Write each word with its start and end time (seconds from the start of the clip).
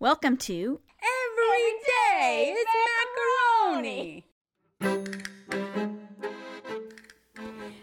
Welcome 0.00 0.36
to 0.38 0.80
Every 1.00 1.72
day 1.86 2.56
is 2.58 2.66
macaroni. 3.70 4.26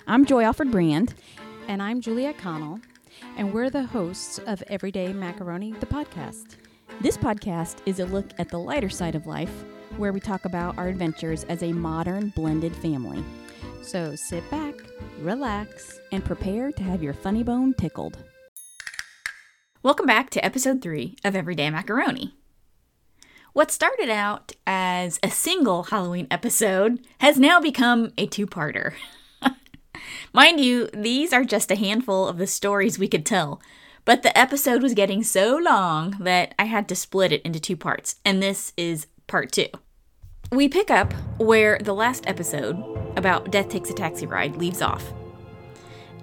I'm 0.05 0.25
Joy 0.25 0.43
Alford 0.43 0.71
Brand. 0.71 1.13
And 1.69 1.81
I'm 1.81 2.01
Juliet 2.01 2.37
Connell, 2.37 2.81
and 3.37 3.53
we're 3.53 3.69
the 3.69 3.83
hosts 3.83 4.39
of 4.39 4.61
Everyday 4.67 5.13
Macaroni, 5.13 5.71
the 5.71 5.85
podcast. 5.85 6.57
This 6.99 7.15
podcast 7.15 7.77
is 7.85 8.01
a 8.01 8.05
look 8.05 8.25
at 8.37 8.49
the 8.49 8.59
lighter 8.59 8.89
side 8.89 9.15
of 9.15 9.25
life, 9.25 9.63
where 9.95 10.11
we 10.11 10.19
talk 10.19 10.43
about 10.43 10.77
our 10.77 10.89
adventures 10.89 11.45
as 11.45 11.63
a 11.63 11.71
modern 11.71 12.33
blended 12.35 12.75
family. 12.75 13.23
So 13.83 14.17
sit 14.17 14.47
back, 14.51 14.75
relax, 15.19 16.01
and 16.11 16.25
prepare 16.25 16.73
to 16.73 16.83
have 16.83 17.01
your 17.01 17.13
funny 17.13 17.41
bone 17.41 17.73
tickled. 17.73 18.17
Welcome 19.83 20.05
back 20.05 20.29
to 20.31 20.45
episode 20.45 20.79
three 20.79 21.15
of 21.23 21.35
Everyday 21.35 21.71
Macaroni. 21.71 22.35
What 23.53 23.71
started 23.71 24.11
out 24.11 24.51
as 24.67 25.19
a 25.23 25.31
single 25.31 25.85
Halloween 25.85 26.27
episode 26.29 26.99
has 27.17 27.39
now 27.39 27.59
become 27.59 28.11
a 28.15 28.27
two 28.27 28.45
parter. 28.45 28.93
Mind 30.33 30.59
you, 30.59 30.87
these 30.93 31.33
are 31.33 31.43
just 31.43 31.71
a 31.71 31.75
handful 31.75 32.27
of 32.27 32.37
the 32.37 32.45
stories 32.45 32.99
we 32.99 33.07
could 33.07 33.25
tell, 33.25 33.59
but 34.05 34.21
the 34.21 34.37
episode 34.37 34.83
was 34.83 34.93
getting 34.93 35.23
so 35.23 35.57
long 35.57 36.15
that 36.19 36.53
I 36.59 36.65
had 36.65 36.87
to 36.89 36.95
split 36.95 37.31
it 37.31 37.41
into 37.41 37.59
two 37.59 37.75
parts, 37.75 38.17
and 38.23 38.39
this 38.39 38.73
is 38.77 39.07
part 39.25 39.51
two. 39.51 39.69
We 40.51 40.69
pick 40.69 40.91
up 40.91 41.11
where 41.39 41.79
the 41.79 41.95
last 41.95 42.27
episode 42.27 42.77
about 43.17 43.49
Death 43.49 43.69
Takes 43.69 43.89
a 43.89 43.95
Taxi 43.95 44.27
Ride 44.27 44.57
leaves 44.57 44.83
off. 44.83 45.11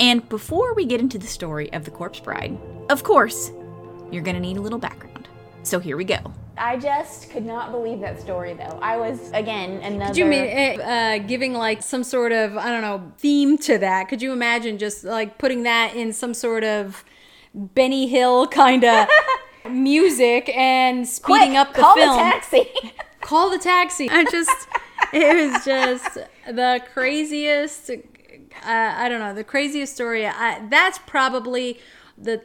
And 0.00 0.28
before 0.28 0.74
we 0.74 0.84
get 0.84 1.00
into 1.00 1.18
the 1.18 1.26
story 1.26 1.72
of 1.72 1.84
the 1.84 1.90
Corpse 1.90 2.20
Bride, 2.20 2.56
of 2.88 3.02
course, 3.02 3.50
you're 4.10 4.22
gonna 4.22 4.40
need 4.40 4.56
a 4.56 4.60
little 4.60 4.78
background. 4.78 5.28
So 5.62 5.78
here 5.78 5.96
we 5.96 6.04
go. 6.04 6.18
I 6.56 6.76
just 6.76 7.30
could 7.30 7.44
not 7.44 7.70
believe 7.70 8.00
that 8.00 8.20
story, 8.20 8.54
though. 8.54 8.78
I 8.82 8.96
was 8.96 9.30
again 9.32 9.80
another. 9.82 10.08
Could 10.08 10.16
you 10.16 10.24
mean 10.24 10.80
uh, 10.80 11.18
giving 11.18 11.52
like 11.52 11.82
some 11.82 12.02
sort 12.02 12.32
of 12.32 12.56
I 12.56 12.70
don't 12.70 12.82
know 12.82 13.12
theme 13.18 13.58
to 13.58 13.78
that? 13.78 14.08
Could 14.08 14.22
you 14.22 14.32
imagine 14.32 14.78
just 14.78 15.04
like 15.04 15.38
putting 15.38 15.64
that 15.64 15.94
in 15.94 16.12
some 16.12 16.34
sort 16.34 16.64
of 16.64 17.04
Benny 17.54 18.08
Hill 18.08 18.46
kind 18.48 18.84
of 18.84 19.08
music 19.70 20.48
and 20.56 21.06
speeding 21.06 21.50
Quick, 21.50 21.58
up 21.58 21.74
the 21.74 21.80
call 21.80 21.94
film? 21.96 22.08
Call 22.08 22.16
the 22.16 22.30
taxi. 22.30 22.70
Call 23.20 23.50
the 23.50 23.58
taxi. 23.58 24.10
I 24.10 24.24
just 24.24 24.68
it 25.12 25.52
was 25.52 25.64
just 25.64 26.14
the 26.46 26.82
craziest. 26.92 27.90
Uh, 28.64 28.94
I 29.02 29.08
don't 29.08 29.20
know 29.20 29.34
the 29.34 29.44
craziest 29.44 29.94
story. 29.94 30.26
I, 30.26 30.66
that's 30.68 30.98
probably 30.98 31.78
the 32.16 32.42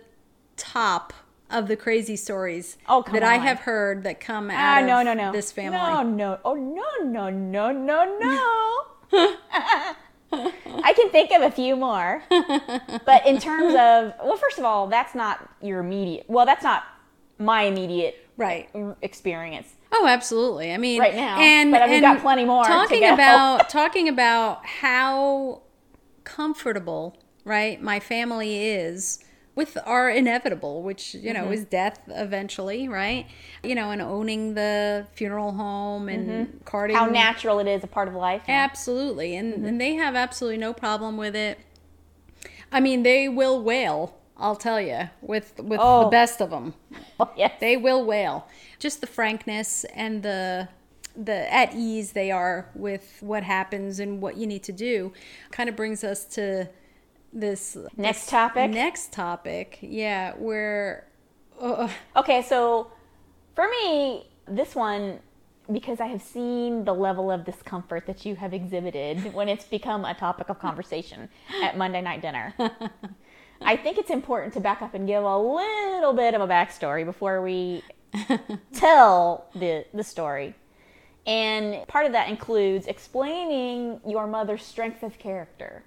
top 0.57 1.13
of 1.49 1.67
the 1.67 1.75
crazy 1.75 2.15
stories 2.15 2.77
Oh, 2.87 3.03
that 3.11 3.21
I 3.23 3.37
have 3.37 3.59
heard 3.59 4.03
that 4.03 4.19
come 4.19 4.49
Ah, 4.51 4.77
out 4.77 4.81
of 4.81 4.87
no, 4.87 5.03
no, 5.03 5.13
no. 5.13 5.31
this 5.31 5.51
family. 5.51 5.77
No, 5.77 6.01
no. 6.01 6.39
Oh, 6.43 6.55
no, 6.55 6.83
no, 7.03 7.29
no, 7.29 7.71
no, 7.71 8.17
no. 9.11 9.35
I 10.31 10.93
can 10.93 11.09
think 11.09 11.31
of 11.31 11.43
a 11.43 11.51
few 11.51 11.75
more. 11.75 12.23
But 13.05 13.27
in 13.27 13.37
terms 13.39 13.73
of, 13.75 14.13
well, 14.25 14.37
first 14.37 14.57
of 14.57 14.65
all, 14.65 14.87
that's 14.87 15.13
not 15.13 15.47
your 15.61 15.79
immediate, 15.79 16.25
well, 16.27 16.45
that's 16.45 16.63
not 16.63 16.83
my 17.37 17.63
immediate 17.63 18.19
Right. 18.35 18.67
experience. 19.03 19.75
Oh, 19.91 20.07
absolutely. 20.07 20.73
I 20.73 20.77
mean, 20.77 20.99
Right 20.99 21.13
now, 21.13 21.37
and 21.39 21.69
but 21.71 21.83
we've 21.83 21.91
and 21.97 22.01
got 22.01 22.19
plenty 22.21 22.45
more 22.45 22.63
to 22.63 22.69
Talking 22.69 23.03
about 23.05 23.69
talking 23.69 24.09
about 24.09 24.65
how 24.65 25.61
comfortable, 26.23 27.17
right, 27.45 27.81
my 27.81 27.99
family 27.99 28.67
is 28.69 29.19
with 29.55 29.77
our 29.85 30.09
inevitable, 30.09 30.81
which 30.81 31.13
you 31.13 31.31
know 31.33 31.43
Mm-hmm. 31.43 31.53
is 31.53 31.65
death 31.65 31.99
eventually, 32.07 32.87
right? 32.87 33.27
You 33.63 33.75
know, 33.75 33.91
and 33.91 34.01
owning 34.01 34.55
the 34.55 35.05
funeral 35.13 35.51
home 35.53 36.09
and 36.09 36.47
Mm-hmm. 36.65 36.95
How 36.95 37.05
natural 37.05 37.59
it 37.59 37.67
is 37.67 37.83
a 37.83 37.87
part 37.87 38.07
of 38.07 38.15
life. 38.15 38.41
Absolutely, 38.47 39.35
and 39.35 39.53
Mm-hmm. 39.53 39.65
and 39.65 39.81
they 39.81 39.93
have 39.95 40.15
absolutely 40.15 40.57
no 40.57 40.73
problem 40.73 41.17
with 41.17 41.35
it. 41.35 41.59
I 42.71 42.79
mean, 42.79 43.03
they 43.03 43.29
will 43.29 43.61
wail. 43.61 44.17
I'll 44.35 44.55
tell 44.55 44.81
you, 44.81 45.09
with 45.21 45.53
with 45.59 45.77
the 45.79 45.85
Oh. 45.85 46.09
best 46.09 46.41
of 46.41 46.49
them. 46.49 46.73
Oh, 47.19 47.29
yes. 47.37 47.51
They 47.59 47.77
will 47.77 48.03
wail. 48.03 48.47
Just 48.79 48.99
the 48.99 49.07
frankness 49.07 49.85
and 49.93 50.23
the 50.23 50.67
the 51.15 51.53
at 51.53 51.73
ease 51.75 52.13
they 52.13 52.31
are 52.31 52.69
with 52.73 53.17
what 53.21 53.43
happens 53.43 53.99
and 53.99 54.21
what 54.21 54.37
you 54.37 54.47
need 54.47 54.63
to 54.63 54.71
do 54.71 55.13
kind 55.51 55.69
of 55.69 55.75
brings 55.75 56.03
us 56.03 56.25
to 56.25 56.67
this 57.31 57.75
Next 57.97 58.21
this 58.21 58.29
topic? 58.29 58.71
Next 58.71 59.11
topic. 59.11 59.79
Yeah, 59.81 60.33
where 60.37 61.07
uh, 61.59 61.89
Okay, 62.15 62.41
so 62.41 62.91
for 63.55 63.67
me, 63.67 64.27
this 64.47 64.75
one, 64.75 65.19
because 65.71 65.99
I 65.99 66.07
have 66.07 66.21
seen 66.21 66.83
the 66.83 66.93
level 66.93 67.31
of 67.31 67.45
discomfort 67.45 68.05
that 68.07 68.25
you 68.25 68.35
have 68.35 68.53
exhibited 68.53 69.33
when 69.33 69.47
it's 69.47 69.65
become 69.65 70.05
a 70.05 70.13
topic 70.13 70.49
of 70.49 70.59
conversation 70.59 71.29
at 71.63 71.77
Monday 71.77 72.01
night 72.01 72.21
dinner, 72.21 72.53
I 73.61 73.77
think 73.77 73.97
it's 73.97 74.09
important 74.09 74.53
to 74.55 74.59
back 74.59 74.81
up 74.81 74.93
and 74.93 75.07
give 75.07 75.23
a 75.23 75.37
little 75.37 76.13
bit 76.13 76.33
of 76.33 76.41
a 76.41 76.47
backstory 76.47 77.05
before 77.05 77.41
we 77.41 77.83
tell 78.73 79.49
the, 79.55 79.85
the 79.93 80.03
story. 80.03 80.55
And 81.25 81.87
part 81.87 82.05
of 82.05 82.11
that 82.11 82.29
includes 82.29 82.87
explaining 82.87 84.01
your 84.05 84.27
mother's 84.27 84.63
strength 84.63 85.03
of 85.03 85.17
character. 85.17 85.83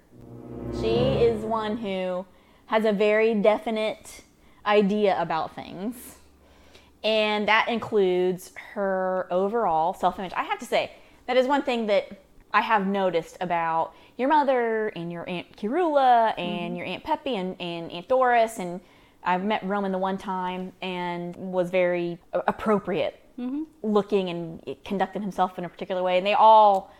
She 0.81 0.87
is 0.87 1.43
one 1.43 1.77
who 1.77 2.25
has 2.67 2.85
a 2.85 2.91
very 2.91 3.35
definite 3.35 4.23
idea 4.65 5.19
about 5.21 5.55
things. 5.55 6.17
And 7.03 7.47
that 7.47 7.69
includes 7.69 8.51
her 8.73 9.27
overall 9.31 9.93
self 9.93 10.19
image. 10.19 10.33
I 10.35 10.43
have 10.43 10.59
to 10.59 10.65
say, 10.65 10.91
that 11.27 11.37
is 11.37 11.47
one 11.47 11.61
thing 11.61 11.87
that 11.87 12.09
I 12.53 12.61
have 12.61 12.87
noticed 12.87 13.37
about 13.39 13.93
your 14.17 14.29
mother 14.29 14.87
and 14.89 15.11
your 15.11 15.27
Aunt 15.29 15.55
Kirula 15.55 16.33
and 16.37 16.71
mm-hmm. 16.71 16.75
your 16.75 16.85
Aunt 16.85 17.03
Peppy 17.03 17.35
and, 17.35 17.55
and 17.61 17.91
Aunt 17.91 18.07
Doris. 18.07 18.57
And 18.57 18.81
I've 19.23 19.43
met 19.43 19.63
Roman 19.63 19.91
the 19.91 19.97
one 19.97 20.17
time 20.17 20.73
and 20.81 21.35
was 21.35 21.69
very 21.69 22.17
a- 22.33 22.53
appropriate 23.37 23.67
looking 23.83 24.29
and 24.29 24.75
conducting 24.83 25.21
himself 25.21 25.57
in 25.57 25.65
a 25.65 25.69
particular 25.69 26.03
way. 26.03 26.17
And 26.17 26.25
they 26.25 26.33
all 26.33 26.91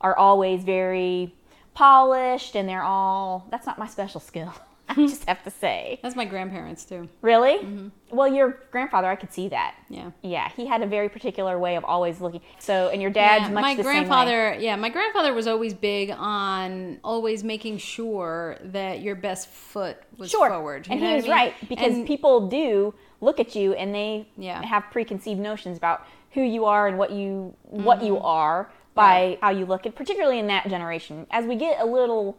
are 0.00 0.16
always 0.16 0.64
very 0.64 1.34
polished 1.74 2.56
and 2.56 2.68
they're 2.68 2.82
all, 2.82 3.46
that's 3.50 3.66
not 3.66 3.78
my 3.78 3.86
special 3.86 4.20
skill. 4.20 4.52
I 4.96 5.06
just 5.06 5.24
have 5.26 5.42
to 5.44 5.50
say. 5.50 5.98
that's 6.02 6.16
my 6.16 6.24
grandparents 6.24 6.84
too. 6.84 7.08
Really? 7.22 7.58
Mm-hmm. 7.58 7.88
Well, 8.16 8.28
your 8.28 8.58
grandfather, 8.70 9.08
I 9.08 9.16
could 9.16 9.32
see 9.32 9.48
that. 9.48 9.74
Yeah. 9.88 10.10
Yeah, 10.22 10.48
he 10.56 10.66
had 10.66 10.82
a 10.82 10.86
very 10.86 11.08
particular 11.08 11.58
way 11.58 11.76
of 11.76 11.84
always 11.84 12.20
looking. 12.20 12.40
So, 12.58 12.88
and 12.88 13.02
your 13.02 13.10
dad's 13.10 13.44
Yeah, 13.44 13.54
much 13.54 13.62
my 13.62 13.74
the 13.74 13.82
grandfather 13.82 14.56
yeah 14.58 14.76
my 14.76 14.88
grandfather 14.88 15.34
was 15.34 15.46
always 15.46 15.74
big 15.74 16.10
on 16.10 17.00
always 17.02 17.42
making 17.42 17.78
sure 17.78 18.58
that 18.62 19.00
your 19.00 19.14
best 19.14 19.48
foot 19.48 19.96
was. 20.18 20.30
Sure. 20.30 20.48
forward 20.48 20.86
and 20.90 21.00
he 21.00 21.14
was 21.14 21.24
I 21.24 21.28
mean? 21.28 21.30
right 21.30 21.54
because 21.68 21.92
And- 21.94 22.06
people 22.06 22.48
do 22.48 22.94
look 23.20 23.40
at 23.40 23.54
you 23.54 23.72
and 23.74 23.94
they 23.94 24.28
Yeah. 24.36 24.64
have 24.64 24.84
preconceived 24.90 25.40
notions 25.40 25.76
about 25.76 26.06
who 26.32 26.42
you 26.42 26.64
are 26.64 26.88
and 26.88 26.98
what 26.98 27.10
you 27.10 27.54
what 27.62 28.02
you 28.02 28.14
mm-hmm. 28.14 28.26
are 28.26 28.70
by 28.94 29.38
how 29.40 29.50
you 29.50 29.66
look, 29.66 29.86
and 29.86 29.94
particularly 29.94 30.38
in 30.38 30.46
that 30.46 30.68
generation. 30.68 31.26
As 31.30 31.46
we 31.46 31.56
get 31.56 31.80
a 31.80 31.84
little 31.84 32.36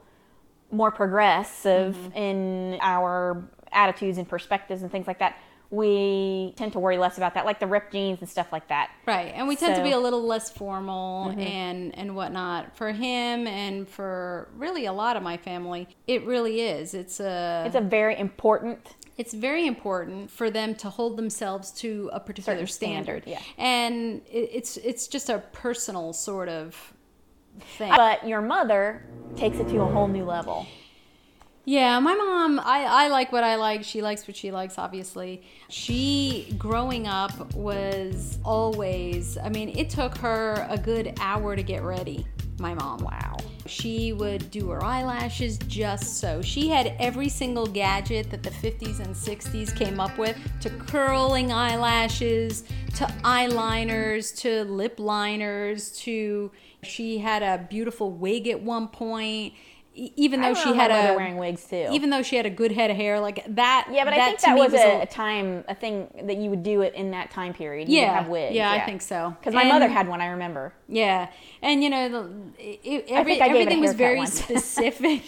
more 0.75 0.91
progressive 0.91 1.95
mm-hmm. 1.95 2.17
in 2.17 2.77
our 2.81 3.43
attitudes 3.71 4.17
and 4.17 4.27
perspectives 4.27 4.81
and 4.81 4.91
things 4.91 5.07
like 5.07 5.19
that, 5.19 5.37
we 5.69 6.53
tend 6.55 6.73
to 6.73 6.79
worry 6.79 6.97
less 6.97 7.17
about 7.17 7.33
that, 7.33 7.45
like 7.45 7.59
the 7.59 7.67
ripped 7.67 7.91
jeans 7.91 8.19
and 8.21 8.29
stuff 8.29 8.51
like 8.51 8.67
that. 8.67 8.91
Right, 9.05 9.33
and 9.35 9.47
we 9.47 9.55
tend 9.55 9.75
to 9.75 9.83
be 9.83 9.91
a 9.91 9.99
little 9.99 10.23
less 10.23 10.49
formal 10.49 11.29
mm-hmm. 11.29 11.39
and 11.39 11.97
and 11.97 12.15
whatnot. 12.15 12.75
For 12.77 12.91
him 12.91 13.47
and 13.47 13.87
for 13.87 14.49
really 14.55 14.85
a 14.85 14.93
lot 14.93 15.17
of 15.17 15.23
my 15.23 15.37
family, 15.37 15.87
it 16.07 16.23
really 16.25 16.61
is. 16.61 16.93
It's 16.93 17.19
a 17.19 17.63
It's 17.65 17.75
a 17.75 17.81
very 17.81 18.17
important 18.17 18.95
it's 19.17 19.33
very 19.33 19.65
important 19.65 20.29
for 20.29 20.49
them 20.51 20.75
to 20.75 20.89
hold 20.89 21.17
themselves 21.17 21.71
to 21.71 22.09
a 22.11 22.19
particular 22.19 22.67
standard. 22.67 23.23
standard, 23.23 23.27
yeah. 23.27 23.39
and 23.57 24.21
it, 24.27 24.49
it's 24.53 24.77
it's 24.77 25.07
just 25.07 25.29
a 25.29 25.39
personal 25.51 26.13
sort 26.13 26.49
of 26.49 26.93
thing. 27.77 27.93
But 27.95 28.27
your 28.27 28.41
mother 28.41 29.05
takes 29.37 29.57
it 29.57 29.67
to 29.69 29.81
a 29.81 29.85
whole 29.85 30.07
new 30.07 30.25
level. 30.25 30.65
Yeah, 31.67 31.99
my 31.99 32.13
mom, 32.13 32.59
I, 32.59 32.83
I 32.83 33.07
like 33.07 33.31
what 33.31 33.43
I 33.43 33.55
like. 33.55 33.83
She 33.83 34.03
likes 34.03 34.27
what 34.27 34.37
she 34.37 34.51
likes, 34.51 34.77
obviously. 34.77 35.41
She, 35.69 36.53
growing 36.59 37.07
up, 37.07 37.55
was 37.55 38.37
always, 38.45 39.39
I 39.39 39.49
mean, 39.49 39.69
it 39.75 39.89
took 39.89 40.15
her 40.19 40.67
a 40.69 40.77
good 40.77 41.17
hour 41.19 41.55
to 41.55 41.63
get 41.63 41.81
ready, 41.81 42.27
my 42.59 42.75
mom. 42.75 42.99
Wow. 42.99 43.37
She 43.65 44.13
would 44.13 44.51
do 44.51 44.69
her 44.69 44.83
eyelashes 44.83 45.57
just 45.57 46.19
so. 46.19 46.39
She 46.43 46.69
had 46.69 46.95
every 46.99 47.29
single 47.29 47.65
gadget 47.65 48.29
that 48.29 48.43
the 48.43 48.51
50s 48.51 48.99
and 48.99 49.15
60s 49.15 49.75
came 49.75 49.99
up 49.99 50.19
with 50.19 50.37
to 50.61 50.69
curling 50.69 51.51
eyelashes, 51.51 52.63
to 52.97 53.05
eyeliners, 53.23 54.37
to 54.41 54.65
lip 54.65 54.99
liners, 54.99 55.97
to 56.01 56.51
she 56.85 57.17
had 57.19 57.43
a 57.43 57.65
beautiful 57.69 58.11
wig 58.11 58.47
at 58.47 58.61
one 58.61 58.87
point. 58.87 59.53
even 59.93 60.41
I 60.41 60.49
though 60.49 60.59
she 60.59 60.73
had 60.73 60.91
a 60.91 61.15
wearing 61.15 61.37
wigs 61.37 61.65
too. 61.65 61.87
even 61.91 62.09
though 62.09 62.21
she 62.21 62.35
had 62.35 62.45
a 62.45 62.49
good 62.49 62.71
head 62.73 62.91
of 62.91 62.97
hair, 62.97 63.19
like 63.21 63.43
that. 63.55 63.87
yeah, 63.91 64.03
but 64.03 64.13
I 64.13 64.25
think 64.27 64.41
that 64.41 64.55
me 64.55 64.61
was, 64.61 64.73
a, 64.73 65.01
a- 65.01 65.05
time, 65.05 65.63
a 65.69 65.75
thing 65.75 66.09
that 66.23 66.35
you 66.37 66.49
would 66.49 66.63
do 66.63 66.81
it 66.81 66.93
in 66.95 67.11
that 67.11 67.31
time 67.31 67.53
period. 67.53 67.87
You 67.87 67.99
yeah, 68.01 68.13
have 68.19 68.27
wigs. 68.27 68.53
yeah, 68.55 68.71
I 68.71 68.81
think 68.85 69.01
so. 69.01 69.35
Because 69.39 69.53
my 69.53 69.63
mother 69.63 69.87
had 69.87 70.07
one, 70.09 70.19
I 70.19 70.27
remember. 70.27 70.73
Yeah, 70.89 71.29
and 71.61 71.81
you 71.81 71.89
know, 71.89 72.09
the, 72.09 72.29
it, 72.59 73.05
every, 73.09 73.41
I 73.41 73.45
a 73.45 73.49
everything 73.49 73.79
was 73.79 73.93
very 74.07 74.25
specific. 74.25 75.21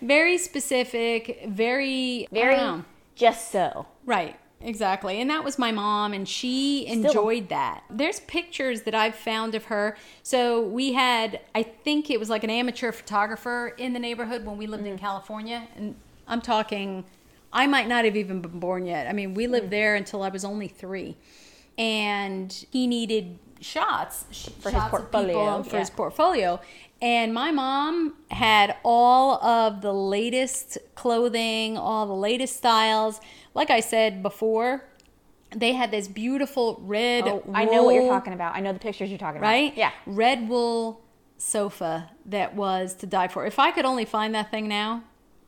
Very 0.00 0.36
specific, 0.38 1.44
very 1.48 2.28
Very 2.30 2.82
just 3.16 3.50
so. 3.50 3.86
right. 4.04 4.36
Exactly. 4.64 5.20
And 5.20 5.28
that 5.28 5.44
was 5.44 5.58
my 5.58 5.70
mom, 5.70 6.14
and 6.14 6.26
she 6.26 6.86
enjoyed 6.86 7.50
that. 7.50 7.84
There's 7.90 8.20
pictures 8.20 8.82
that 8.82 8.94
I've 8.94 9.14
found 9.14 9.54
of 9.54 9.64
her. 9.66 9.96
So 10.22 10.62
we 10.62 10.94
had, 10.94 11.40
I 11.54 11.62
think 11.62 12.10
it 12.10 12.18
was 12.18 12.30
like 12.30 12.44
an 12.44 12.50
amateur 12.50 12.90
photographer 12.90 13.74
in 13.76 13.92
the 13.92 13.98
neighborhood 13.98 14.46
when 14.46 14.56
we 14.56 14.66
lived 14.66 14.84
Mm. 14.84 14.92
in 14.92 14.98
California. 14.98 15.68
And 15.76 15.96
I'm 16.26 16.40
talking, 16.40 17.04
I 17.52 17.66
might 17.66 17.88
not 17.88 18.06
have 18.06 18.16
even 18.16 18.40
been 18.40 18.58
born 18.58 18.86
yet. 18.86 19.06
I 19.06 19.12
mean, 19.12 19.34
we 19.34 19.46
Mm. 19.46 19.50
lived 19.50 19.70
there 19.70 19.94
until 19.96 20.22
I 20.22 20.30
was 20.30 20.44
only 20.46 20.68
three. 20.68 21.16
And 21.76 22.50
he 22.70 22.86
needed 22.86 23.38
shots 23.60 24.24
For 24.60 24.70
his 24.70 24.78
shots 24.78 24.84
people 24.84 24.88
portfolio, 24.90 25.62
for 25.62 25.76
yeah. 25.76 25.80
his 25.80 25.90
portfolio. 25.90 26.60
And 27.04 27.34
my 27.34 27.50
mom 27.50 28.14
had 28.30 28.76
all 28.82 29.34
of 29.44 29.82
the 29.82 29.92
latest 29.92 30.78
clothing, 30.94 31.76
all 31.76 32.06
the 32.06 32.14
latest 32.14 32.56
styles. 32.56 33.20
Like 33.52 33.68
I 33.68 33.80
said 33.80 34.22
before, 34.22 34.88
they 35.54 35.74
had 35.74 35.90
this 35.90 36.08
beautiful 36.08 36.80
red. 36.82 37.24
Oh, 37.28 37.44
I 37.52 37.66
know 37.66 37.82
what 37.82 37.94
you're 37.94 38.08
talking 38.08 38.32
about. 38.32 38.56
I 38.56 38.60
know 38.60 38.72
the 38.72 38.78
pictures 38.78 39.10
you're 39.10 39.18
talking 39.18 39.36
about. 39.36 39.48
Right? 39.48 39.76
Yeah. 39.76 39.90
Red 40.06 40.48
wool 40.48 41.02
sofa 41.36 42.10
that 42.24 42.54
was 42.54 42.94
to 42.94 43.06
die 43.06 43.28
for. 43.28 43.44
If 43.44 43.58
I 43.58 43.70
could 43.70 43.84
only 43.84 44.06
find 44.06 44.34
that 44.34 44.50
thing 44.50 44.66
now, 44.66 45.04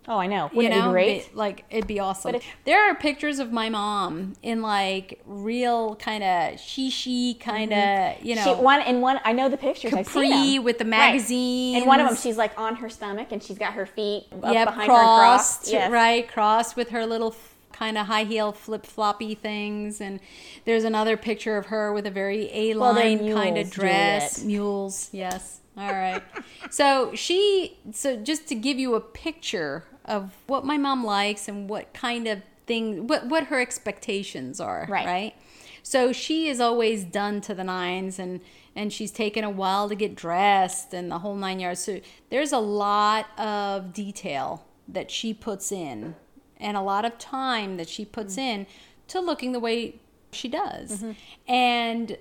Oh, 0.08 0.18
I 0.18 0.26
know. 0.28 0.48
you 0.52 0.56
Wouldn't 0.58 0.74
know, 0.74 0.84
it 0.84 0.86
be 0.86 0.92
great? 0.92 1.16
it- 1.22 1.36
like 1.36 1.64
it'd 1.70 1.86
be 1.88 1.98
awesome. 1.98 2.30
But 2.32 2.36
if- 2.36 2.44
there 2.64 2.88
are 2.90 2.94
pictures 2.94 3.38
of 3.40 3.52
my 3.52 3.68
mom 3.68 4.34
in 4.42 4.62
like 4.62 5.20
real 5.26 5.96
kind 5.96 6.22
of 6.22 6.54
shishi 6.60 7.38
kind 7.40 7.72
of, 7.72 8.22
you 8.24 8.34
know, 8.36 8.42
Mm-hmm. 8.42 8.56
she 8.58 8.62
one 8.62 8.82
in 8.82 9.00
one. 9.00 9.20
I 9.24 9.32
know 9.32 9.48
the 9.48 9.56
pictures. 9.56 9.92
Capri 9.92 10.58
with 10.58 10.78
the 10.78 10.84
Right. 10.84 10.90
magazines. 10.90 11.82
In 11.82 11.86
one 11.88 12.00
of 12.00 12.06
them, 12.08 12.16
she's 12.16 12.36
like 12.36 12.58
on 12.58 12.76
her 12.76 12.88
stomach 12.88 13.28
and 13.32 13.42
she's 13.42 13.58
got 13.58 13.72
her 13.74 13.86
feet 13.86 14.26
up 14.42 14.52
yep, 14.54 14.68
behind 14.68 14.88
her 14.90 14.96
and 14.96 15.02
crossed. 15.04 15.60
crossed, 15.62 15.72
Yes. 15.72 15.90
right, 15.90 16.28
crossed 16.28 16.76
with 16.76 16.90
her 16.90 17.04
little 17.04 17.34
kind 17.72 17.98
of 17.98 18.06
high 18.06 18.24
heel 18.24 18.52
flip 18.52 18.86
floppy 18.86 19.34
things. 19.34 20.00
And 20.00 20.20
there's 20.64 20.84
another 20.84 21.16
picture 21.16 21.56
of 21.56 21.66
her 21.66 21.92
with 21.92 22.06
a 22.06 22.10
very 22.10 22.48
A 22.52 22.74
line 22.74 23.32
kind 23.34 23.58
of 23.58 23.70
dress. 23.70 24.42
Mules, 24.44 25.08
yes. 25.12 25.60
All 25.78 25.92
right. 25.92 26.22
so 26.70 27.10
she, 27.14 27.76
so 27.92 28.16
just 28.16 28.46
to 28.48 28.54
give 28.54 28.78
you 28.78 28.94
a 28.94 29.00
picture 29.00 29.84
of 30.06 30.32
what 30.46 30.64
my 30.64 30.78
mom 30.78 31.04
likes 31.04 31.48
and 31.48 31.68
what 31.68 31.92
kind 31.92 32.26
of 32.26 32.42
thing, 32.66 33.06
what 33.06 33.26
what 33.26 33.44
her 33.44 33.60
expectations 33.60 34.60
are, 34.60 34.86
Right. 34.88 35.06
right? 35.06 35.34
So 35.82 36.12
she 36.12 36.48
is 36.48 36.60
always 36.60 37.04
done 37.04 37.40
to 37.42 37.54
the 37.54 37.64
nines 37.64 38.18
and 38.18 38.40
and 38.74 38.92
she's 38.92 39.10
taken 39.10 39.44
a 39.44 39.50
while 39.50 39.88
to 39.88 39.94
get 39.94 40.14
dressed 40.14 40.92
and 40.92 41.10
the 41.10 41.20
whole 41.20 41.36
nine 41.36 41.60
yards. 41.60 41.80
So 41.80 42.00
there's 42.28 42.52
a 42.52 42.58
lot 42.58 43.26
of 43.38 43.92
detail 43.92 44.64
that 44.88 45.10
she 45.10 45.32
puts 45.32 45.72
in 45.72 46.14
and 46.58 46.76
a 46.76 46.82
lot 46.82 47.04
of 47.04 47.18
time 47.18 47.76
that 47.76 47.88
she 47.88 48.04
puts 48.04 48.34
mm-hmm. 48.34 48.60
in 48.60 48.66
to 49.08 49.20
looking 49.20 49.52
the 49.52 49.60
way 49.60 50.00
she 50.32 50.48
does. 50.48 51.02
Mm-hmm. 51.02 51.12
And 51.52 52.18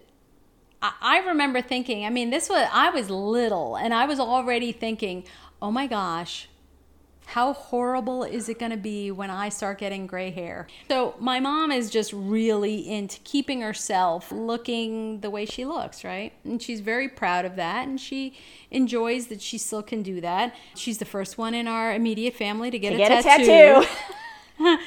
I, 0.82 0.94
I 1.02 1.18
remember 1.28 1.62
thinking, 1.62 2.06
I 2.06 2.10
mean, 2.10 2.30
this 2.30 2.50
was 2.50 2.68
I 2.72 2.90
was 2.90 3.10
little 3.10 3.76
and 3.76 3.94
I 3.94 4.06
was 4.06 4.20
already 4.20 4.72
thinking, 4.72 5.26
oh 5.62 5.72
my 5.72 5.88
gosh, 5.88 6.48
how 7.26 7.54
horrible 7.54 8.24
is 8.24 8.50
it 8.50 8.60
going 8.60 8.72
to 8.72 8.78
be 8.78 9.12
when 9.12 9.30
I 9.30 9.50
start 9.50 9.80
getting 9.80 10.08
gray 10.08 10.32
hair? 10.32 10.68
So, 10.90 11.16
my 11.20 11.40
mom 11.40 11.72
is 11.72 11.90
just 11.90 12.14
really 12.14 12.90
into 12.90 13.20
keeping 13.24 13.62
herself 13.62 14.32
looking 14.32 15.20
the 15.22 15.30
way 15.30 15.46
she 15.46 15.66
looks, 15.66 16.04
right? 16.04 16.34
And 16.44 16.62
she's 16.62 16.82
very 16.82 17.10
proud 17.10 17.46
of 17.46 17.56
that 17.56 17.88
and 17.88 18.00
she 18.00 18.34
enjoys 18.72 19.28
that 19.28 19.42
she 19.42 19.58
still 19.58 19.84
can 19.84 20.04
do 20.04 20.22
that. 20.22 20.56
She's 20.76 20.98
the 20.98 21.06
first 21.06 21.38
one 21.38 21.54
in 21.54 21.68
our 21.68 21.94
immediate 21.94 22.36
family 22.36 22.72
to 22.72 22.80
get, 22.80 22.92
To 22.92 22.96
a, 22.96 22.98
get 22.98 23.20
a 23.20 23.24
tattoo, 23.24 23.46
tattoo. 23.46 23.88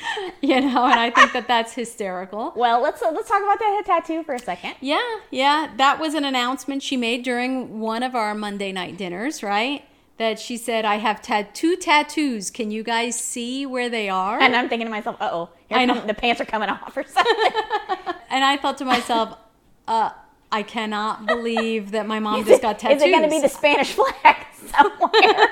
you 0.40 0.61
know, 0.61 0.87
and 0.87 0.99
I 0.99 1.11
think 1.11 1.32
that 1.32 1.46
that's 1.46 1.73
hysterical. 1.73 2.52
Well, 2.58 2.81
let's 2.82 3.00
uh, 3.02 3.11
let's 3.12 3.29
talk 3.29 3.43
about 3.43 3.58
that 3.58 3.82
tattoo 3.87 4.23
for 4.25 4.35
a 4.35 4.38
second. 4.38 4.75
Yeah, 4.81 5.19
yeah. 5.31 5.70
That 5.76 6.00
was 6.00 6.14
an 6.14 6.25
announcement 6.25 6.82
she 6.82 6.96
made 6.96 7.23
during 7.23 7.79
one 7.79 8.02
of 8.02 8.14
our 8.14 8.35
Monday 8.35 8.73
night 8.73 8.96
dinners, 8.96 9.43
right? 9.43 9.85
That 10.19 10.38
she 10.41 10.56
said, 10.56 10.85
I 10.85 10.97
have 10.97 11.23
tat- 11.23 11.55
two 11.55 11.76
tattoos. 11.76 12.50
Can 12.50 12.70
you 12.73 12.82
guys 12.82 13.19
see 13.19 13.65
where 13.67 13.88
they 13.88 14.09
are? 14.09 14.41
And 14.41 14.56
I'm 14.56 14.69
thinking 14.69 14.87
to 14.87 14.91
myself, 14.91 15.17
uh 15.20 15.31
oh, 15.32 15.50
I 15.70 15.85
know. 15.85 16.05
the 16.05 16.12
pants 16.15 16.41
are 16.41 16.44
coming 16.44 16.69
off 16.69 16.97
or 16.97 17.05
something. 17.05 17.53
And 18.31 18.44
I 18.44 18.59
thought 18.59 18.76
to 18.79 18.85
myself, 18.85 19.38
uh, 19.87 20.11
I 20.53 20.62
cannot 20.62 21.25
believe 21.25 21.93
that 21.93 22.06
my 22.06 22.19
mom 22.20 22.44
just 22.44 22.61
got 22.61 22.79
tattoos. 22.79 22.99
Is 23.00 23.09
it 23.09 23.11
going 23.11 23.23
to 23.23 23.29
be 23.31 23.41
the 23.41 23.49
Spanish 23.49 23.93
flag 23.93 24.37
somewhere? 24.76 25.49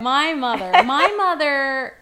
my 0.00 0.32
mother, 0.34 0.70
my 0.84 1.06
mother 1.16 1.96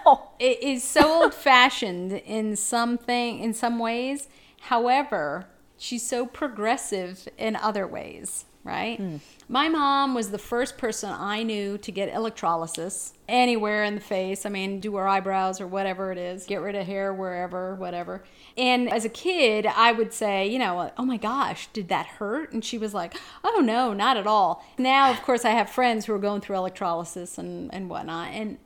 is 0.40 0.82
so 0.84 1.22
old 1.22 1.34
fashioned 1.34 2.12
in 2.12 2.56
something, 2.56 3.38
in 3.40 3.54
some 3.54 3.78
ways. 3.78 4.28
However, 4.62 5.46
she's 5.76 6.06
so 6.06 6.26
progressive 6.26 7.28
in 7.38 7.56
other 7.56 7.86
ways, 7.86 8.44
right? 8.64 8.98
Hmm. 8.98 9.16
My 9.48 9.68
mom 9.68 10.14
was 10.14 10.30
the 10.30 10.38
first 10.38 10.76
person 10.76 11.10
I 11.10 11.42
knew 11.42 11.78
to 11.78 11.90
get 11.90 12.12
electrolysis 12.14 13.14
anywhere 13.28 13.84
in 13.84 13.94
the 13.94 14.00
face. 14.00 14.44
I 14.44 14.50
mean, 14.50 14.80
do 14.80 14.96
her 14.96 15.08
eyebrows 15.08 15.60
or 15.60 15.66
whatever 15.66 16.12
it 16.12 16.18
is, 16.18 16.44
get 16.44 16.60
rid 16.60 16.74
of 16.74 16.86
hair 16.86 17.12
wherever, 17.12 17.74
whatever. 17.74 18.24
And 18.56 18.92
as 18.92 19.04
a 19.04 19.08
kid, 19.08 19.66
I 19.66 19.92
would 19.92 20.12
say, 20.12 20.46
you 20.46 20.58
know, 20.58 20.92
oh 20.98 21.04
my 21.04 21.16
gosh, 21.16 21.68
did 21.72 21.88
that 21.88 22.06
hurt? 22.06 22.52
And 22.52 22.64
she 22.64 22.78
was 22.78 22.92
like, 22.92 23.14
oh 23.42 23.62
no, 23.64 23.92
not 23.92 24.16
at 24.16 24.26
all. 24.26 24.64
Now, 24.76 25.10
of 25.10 25.22
course, 25.22 25.44
I 25.44 25.50
have 25.50 25.70
friends 25.70 26.04
who 26.06 26.12
are 26.12 26.18
going 26.18 26.40
through 26.40 26.56
electrolysis 26.56 27.38
and, 27.38 27.72
and 27.72 27.88
whatnot. 27.88 28.32
And 28.32 28.58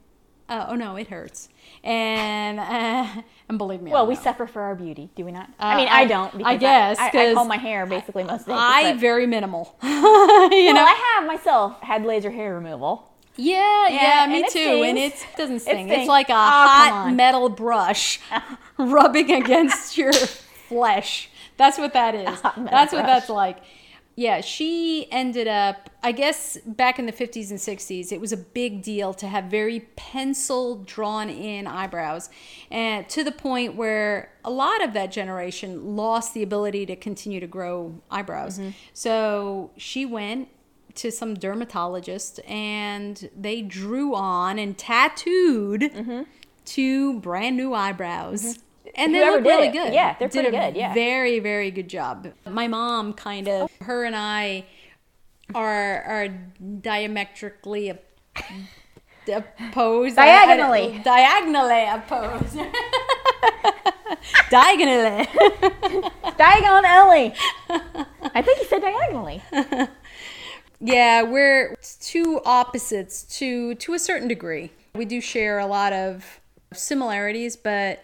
uh, 0.53 0.67
oh 0.71 0.75
no, 0.75 0.97
it 0.97 1.09
hurts. 1.09 1.49
And 1.85 2.61
uh, 2.61 3.23
and 3.49 3.59
believe 3.59 3.81
me, 3.83 3.91
I 3.91 3.95
well, 3.95 4.07
we 4.07 4.15
suffer 4.15 4.47
for 4.47 4.63
our 4.63 4.75
beauty, 4.75 5.11
do 5.17 5.25
we 5.25 5.33
not? 5.33 5.49
Uh, 5.59 5.65
I 5.65 5.77
mean, 5.77 5.89
I- 5.89 6.01
I, 6.01 6.05
don't. 6.07 6.45
I 6.45 6.57
guess, 6.57 6.99
I, 6.99 7.07
I, 7.07 7.11
'cause 7.11 7.35
comb 7.35 7.49
my 7.49 7.57
hair 7.57 7.87
basically 7.87 8.25
most 8.25 8.47
days. 8.47 8.57
I 8.59 8.93
but- 8.93 9.01
very 9.01 9.27
minimal. 9.27 9.77
you 9.83 9.89
well, 9.91 10.75
know, 10.75 10.85
I 10.85 11.17
have 11.19 11.27
myself 11.27 11.81
had 11.81 12.05
laser 12.05 12.31
hair 12.31 12.55
removal. 12.55 13.09
yeah, 13.37 13.89
yeah, 13.89 14.27
me 14.29 14.37
and 14.37 14.45
it 14.47 14.53
too. 14.53 14.83
and 14.85 14.99
it 14.99 15.27
doesn't 15.37 15.57
It 15.57 15.63
sting. 15.63 15.89
it's 15.89 16.09
like 16.09 16.29
a 16.29 16.33
Oh, 16.35 16.37
hot 16.37 17.13
metal 17.15 17.49
brush 17.49 18.21
rubbing 18.79 19.33
against 19.33 19.97
your 19.97 20.13
flesh. 20.13 21.31
That's 21.57 21.79
what 21.79 21.93
that 21.95 22.15
is. 22.15 22.25
That's 22.43 22.93
what 22.93 23.03
brush. 23.05 23.07
that's 23.07 23.29
like. 23.29 23.59
Yeah, 24.15 24.43
she 24.43 25.11
ended 25.11 25.49
up, 25.49 25.89
I 26.03 26.13
guess 26.13 26.59
back 26.67 26.99
in 26.99 27.07
the 27.07 27.13
50s 27.13 27.51
and 27.51 27.59
60s, 27.59 28.13
it 28.13 28.21
was 28.21 28.31
a 28.33 28.37
big 28.37 28.83
deal 28.83 29.15
to 29.15 29.27
have 29.27 29.45
very 29.45 29.81
pencil 29.97 30.77
drawn 30.77 31.31
in 31.31 31.67
eyebrows. 31.67 32.29
And 32.71 33.09
to 33.09 33.25
the 33.25 33.33
point 33.33 33.75
where 33.75 34.31
a 34.45 34.51
lot 34.51 34.85
of 34.85 34.93
that 34.93 35.13
generation 35.13 35.97
lost 35.97 36.35
the 36.35 36.43
ability 36.43 36.85
to 36.87 36.97
continue 36.97 37.41
to 37.41 37.47
grow 37.47 38.01
eyebrows. 38.11 38.59
Mm-hmm. 38.59 38.71
So 38.93 39.71
she 39.79 40.05
went 40.05 40.49
to 40.97 41.11
some 41.11 41.33
dermatologist 41.35 42.39
and 42.47 43.31
they 43.35 43.63
drew 43.63 44.15
on 44.15 44.59
and 44.59 44.77
tattooed 44.77 45.91
two 46.67 47.19
brand 47.21 47.57
new 47.57 47.73
eyebrows. 47.73 48.59
And 48.95 49.15
they. 49.15 49.21
Look 49.21 49.45
really 49.45 49.69
it. 49.69 49.73
good. 49.73 49.95
Yeah, 49.95 50.17
they're 50.19 50.29
Did 50.29 50.45
pretty 50.45 50.57
good, 50.57 50.77
yeah. 50.77 50.95
Very, 50.95 51.39
very 51.39 51.71
good 51.71 51.89
job. 51.89 52.33
My 52.49 52.69
mom 52.69 53.13
kind 53.15 53.49
of, 53.49 53.71
oh. 53.71 53.85
her 53.85 54.05
and 54.05 54.17
I 54.17 54.65
are 55.55 56.03
are 56.03 56.29
diametrically 56.81 57.91
opposed. 57.91 60.17
Diagonally. 60.17 61.01
diagonally 61.05 61.85
opposed. 61.87 62.57
diagonally. 64.51 65.27
Diagon 66.33 66.85
Ellie. 66.85 67.35
I 68.35 68.43
think 68.43 68.59
you 68.61 68.67
said 68.67 68.81
diagonally. 68.81 69.43
Yeah, 70.85 71.23
we're 71.23 71.77
two 72.01 72.41
opposites 72.45 73.23
to 73.39 73.77
to 73.77 73.95
a 73.95 74.01
certain 74.01 74.27
degree. 74.27 74.73
We 74.97 75.05
do 75.05 75.21
share 75.21 75.61
a 75.61 75.67
lot 75.67 75.93
of 75.93 76.41
similarities, 76.73 77.55
but 77.55 78.03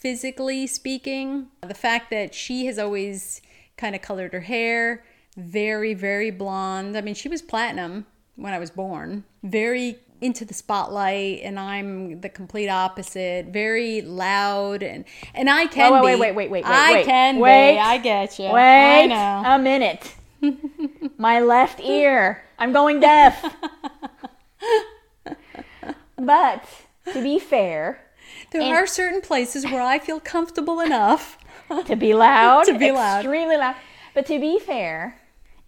physically 0.00 0.66
speaking, 0.66 1.48
the 1.66 1.74
fact 1.74 2.10
that 2.10 2.34
she 2.34 2.66
has 2.66 2.78
always 2.78 3.40
kind 3.76 3.94
of 3.94 4.02
colored 4.02 4.32
her 4.32 4.40
hair 4.40 5.04
very 5.38 5.94
very 5.94 6.30
blonde. 6.30 6.96
I 6.96 7.00
mean, 7.00 7.14
she 7.14 7.28
was 7.28 7.40
platinum 7.40 8.06
when 8.36 8.52
I 8.52 8.58
was 8.58 8.70
born. 8.70 9.24
Very 9.42 9.98
into 10.20 10.44
the 10.44 10.52
spotlight 10.52 11.42
and 11.42 11.60
I'm 11.60 12.20
the 12.20 12.28
complete 12.28 12.68
opposite. 12.68 13.46
Very 13.46 14.02
loud 14.02 14.82
and 14.82 15.04
and 15.34 15.48
I 15.48 15.66
can 15.66 15.92
Wait, 15.92 16.00
be. 16.00 16.04
wait, 16.06 16.18
wait, 16.20 16.34
wait, 16.34 16.50
wait, 16.50 16.64
I 16.66 16.92
wait. 16.94 17.06
can 17.06 17.38
Wait. 17.38 17.74
be. 17.74 17.78
I 17.78 17.98
get 17.98 18.38
you. 18.38 18.50
Wait 18.50 19.12
a 19.12 19.58
minute. 19.58 20.14
My 21.18 21.40
left 21.40 21.80
ear. 21.80 22.42
I'm 22.58 22.72
going 22.72 22.98
deaf. 22.98 23.54
but 26.16 26.64
to 27.12 27.22
be 27.22 27.38
fair, 27.38 28.00
There 28.50 28.62
And- 28.62 28.72
are 28.72 28.86
certain 28.86 29.20
places 29.20 29.64
where 29.64 29.82
I 29.82 29.98
feel 29.98 30.20
comfortable 30.20 30.80
enough. 30.80 31.38
to 31.86 31.96
be 31.96 32.14
loud, 32.14 32.64
To 32.66 32.78
be 32.78 32.90
loud. 32.90 33.18
extremely 33.20 33.56
loud. 33.56 33.76
But 34.14 34.26
to 34.26 34.38
be 34.40 34.58
fair, 34.58 35.18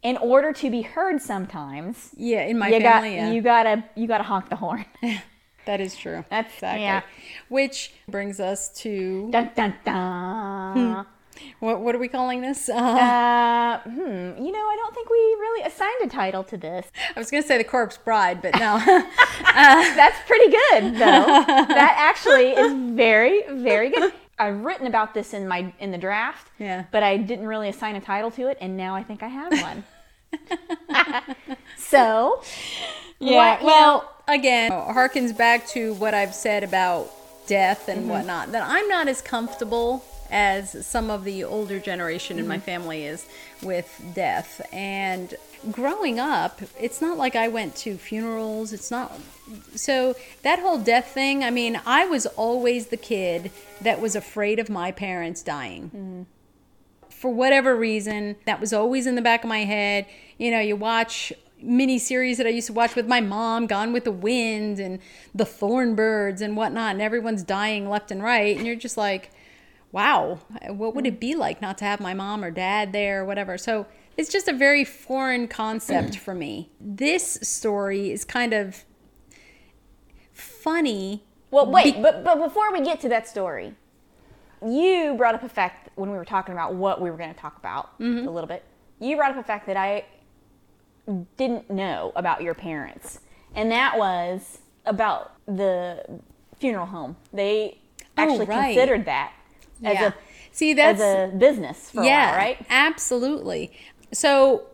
in 0.02 0.16
order 0.16 0.52
to 0.54 0.70
be 0.70 0.82
heard, 0.82 1.20
sometimes 1.20 2.10
Yeah, 2.16 2.42
in 2.42 2.58
my 2.58 2.68
you 2.68 2.80
got 2.80 3.02
family, 3.02 3.14
yeah. 3.16 3.30
you 3.32 3.42
gotta 3.42 3.84
you 3.94 4.06
gotta 4.06 4.24
honk 4.24 4.48
the 4.48 4.56
horn. 4.56 4.86
that 5.66 5.80
is 5.80 5.94
true. 5.94 6.24
That's- 6.30 6.54
exactly. 6.54 6.82
yeah. 6.82 7.02
Which 7.48 7.92
brings 8.08 8.40
us 8.40 8.72
to 8.82 9.28
dun 9.30 9.50
dun 9.54 9.74
dun. 9.84 10.72
Hmm. 10.94 11.00
What? 11.60 11.80
What 11.80 11.94
are 11.94 11.98
we 11.98 12.08
calling 12.08 12.40
this? 12.42 12.68
Uh, 12.74 12.74
Uh, 12.74 13.78
hmm. 13.82 14.00
You 14.44 14.50
know, 14.52 14.58
I 14.72 14.76
don't 14.76 14.94
think 14.94 15.08
we 15.08 15.16
really 15.16 15.62
assigned 15.66 16.02
a 16.02 16.08
title 16.08 16.42
to 16.44 16.56
this. 16.56 16.86
I 17.14 17.18
was 17.18 17.30
going 17.30 17.42
to 17.42 17.46
say 17.46 17.56
the 17.56 17.64
corpse 17.64 17.96
bride, 17.96 18.42
but 18.42 18.54
no. 18.58 18.78
That's 19.44 20.18
pretty 20.26 20.50
good, 20.50 20.94
though. 20.94 21.44
that 21.68 21.94
actually 21.98 22.50
is 22.50 22.72
very, 22.96 23.42
very 23.48 23.90
good. 23.90 24.12
I've 24.40 24.60
written 24.64 24.86
about 24.88 25.14
this 25.14 25.32
in 25.34 25.46
my 25.46 25.72
in 25.78 25.90
the 25.92 25.98
draft, 25.98 26.48
Yeah. 26.58 26.84
but 26.90 27.02
I 27.02 27.16
didn't 27.18 27.46
really 27.46 27.68
assign 27.68 27.94
a 27.96 28.00
title 28.00 28.30
to 28.32 28.48
it, 28.48 28.58
and 28.60 28.76
now 28.76 28.96
I 28.96 29.02
think 29.04 29.22
I 29.22 29.28
have 29.28 29.52
one. 29.62 29.84
so, 31.76 32.42
Yeah, 33.18 33.36
what- 33.56 33.62
well, 33.62 34.10
again, 34.28 34.70
harkens 34.70 35.36
back 35.36 35.66
to 35.68 35.94
what 35.94 36.14
I've 36.14 36.34
said 36.34 36.64
about 36.64 37.10
death 37.46 37.88
and 37.88 38.00
Mm-hmm. 38.02 38.10
whatnot. 38.10 38.52
That 38.52 38.62
I'm 38.66 38.88
not 38.88 39.08
as 39.08 39.20
comfortable 39.22 40.04
as 40.30 40.86
some 40.86 41.10
of 41.10 41.24
the 41.24 41.44
older 41.44 41.78
generation 41.78 42.38
in 42.38 42.46
my 42.46 42.56
Mm-hmm. 42.56 42.64
family 42.64 43.04
is 43.06 43.26
with 43.62 44.02
death. 44.14 44.60
And 44.72 45.34
growing 45.70 46.18
up, 46.18 46.60
it's 46.78 47.00
not 47.00 47.18
like 47.18 47.36
I 47.36 47.48
went 47.48 47.74
to 47.76 47.96
funerals. 47.96 48.72
It's 48.72 48.90
not. 48.90 49.12
So 49.74 50.14
that 50.42 50.58
whole 50.60 50.78
death 50.78 51.08
thing, 51.08 51.42
I 51.42 51.50
mean, 51.50 51.80
I 51.84 52.06
was 52.06 52.26
always 52.26 52.86
the 52.86 52.96
kid 52.96 53.50
that 53.80 54.00
was 54.00 54.14
afraid 54.14 54.58
of 54.58 54.70
my 54.70 54.92
parents 54.92 55.42
dying 55.42 56.26
for 57.20 57.30
whatever 57.30 57.76
reason, 57.76 58.36
that 58.46 58.60
was 58.60 58.72
always 58.72 59.06
in 59.06 59.14
the 59.14 59.20
back 59.20 59.44
of 59.44 59.48
my 59.48 59.64
head. 59.64 60.06
You 60.38 60.50
know, 60.50 60.60
you 60.60 60.74
watch 60.74 61.34
mini 61.60 61.98
series 61.98 62.38
that 62.38 62.46
I 62.46 62.50
used 62.50 62.68
to 62.68 62.72
watch 62.72 62.94
with 62.96 63.06
my 63.06 63.20
mom, 63.20 63.66
Gone 63.66 63.92
with 63.92 64.04
the 64.04 64.10
Wind 64.10 64.78
and 64.78 64.98
the 65.34 65.44
Thorn 65.44 65.94
Birds 65.94 66.40
and 66.40 66.56
whatnot, 66.56 66.92
and 66.92 67.02
everyone's 67.02 67.42
dying 67.42 67.90
left 67.90 68.10
and 68.10 68.22
right, 68.22 68.56
and 68.56 68.66
you're 68.66 68.74
just 68.74 68.96
like, 68.96 69.30
wow, 69.92 70.38
what 70.68 70.94
would 70.94 71.06
it 71.06 71.18
be 71.18 71.34
like 71.34 71.60
not 71.60 71.78
to 71.78 71.84
have 71.84 72.00
my 72.00 72.14
mom 72.14 72.44
or 72.44 72.50
dad 72.50 72.92
there 72.92 73.22
or 73.22 73.24
whatever? 73.24 73.58
So 73.58 73.86
it's 74.16 74.30
just 74.30 74.48
a 74.48 74.52
very 74.52 74.84
foreign 74.84 75.48
concept 75.48 76.16
for 76.16 76.34
me. 76.34 76.70
This 76.80 77.38
story 77.42 78.10
is 78.10 78.24
kind 78.24 78.52
of 78.52 78.84
funny. 80.32 81.24
well, 81.50 81.70
wait, 81.70 82.00
but 82.00 82.22
but 82.24 82.42
before 82.42 82.72
we 82.72 82.82
get 82.82 83.00
to 83.00 83.08
that 83.08 83.26
story, 83.26 83.74
you 84.64 85.14
brought 85.16 85.34
up 85.34 85.42
a 85.42 85.48
fact 85.48 85.88
when 85.96 86.10
we 86.10 86.16
were 86.16 86.24
talking 86.24 86.52
about 86.52 86.74
what 86.74 87.00
we 87.00 87.10
were 87.10 87.16
going 87.16 87.32
to 87.34 87.40
talk 87.40 87.56
about 87.58 87.98
mm-hmm. 87.98 88.28
a 88.28 88.30
little 88.30 88.48
bit. 88.48 88.64
You 89.00 89.16
brought 89.16 89.32
up 89.32 89.38
a 89.38 89.42
fact 89.42 89.66
that 89.66 89.76
I 89.76 90.04
didn't 91.36 91.70
know 91.70 92.12
about 92.14 92.42
your 92.42 92.54
parents, 92.54 93.20
and 93.54 93.70
that 93.72 93.98
was 93.98 94.58
about 94.86 95.32
the 95.46 96.20
funeral 96.58 96.86
home. 96.86 97.16
They 97.32 97.80
oh, 97.98 98.06
actually 98.22 98.46
right. 98.46 98.74
considered 98.74 99.06
that 99.06 99.32
as 99.84 99.94
Yeah. 99.94 100.06
a 100.08 100.12
See, 100.52 100.74
that's 100.74 101.00
as 101.00 101.32
a 101.32 101.36
business 101.36 101.90
for 101.90 102.02
yeah, 102.04 102.30
a 102.30 102.32
while, 102.32 102.36
right? 102.38 102.66
Absolutely. 102.68 103.72
So 104.12 104.66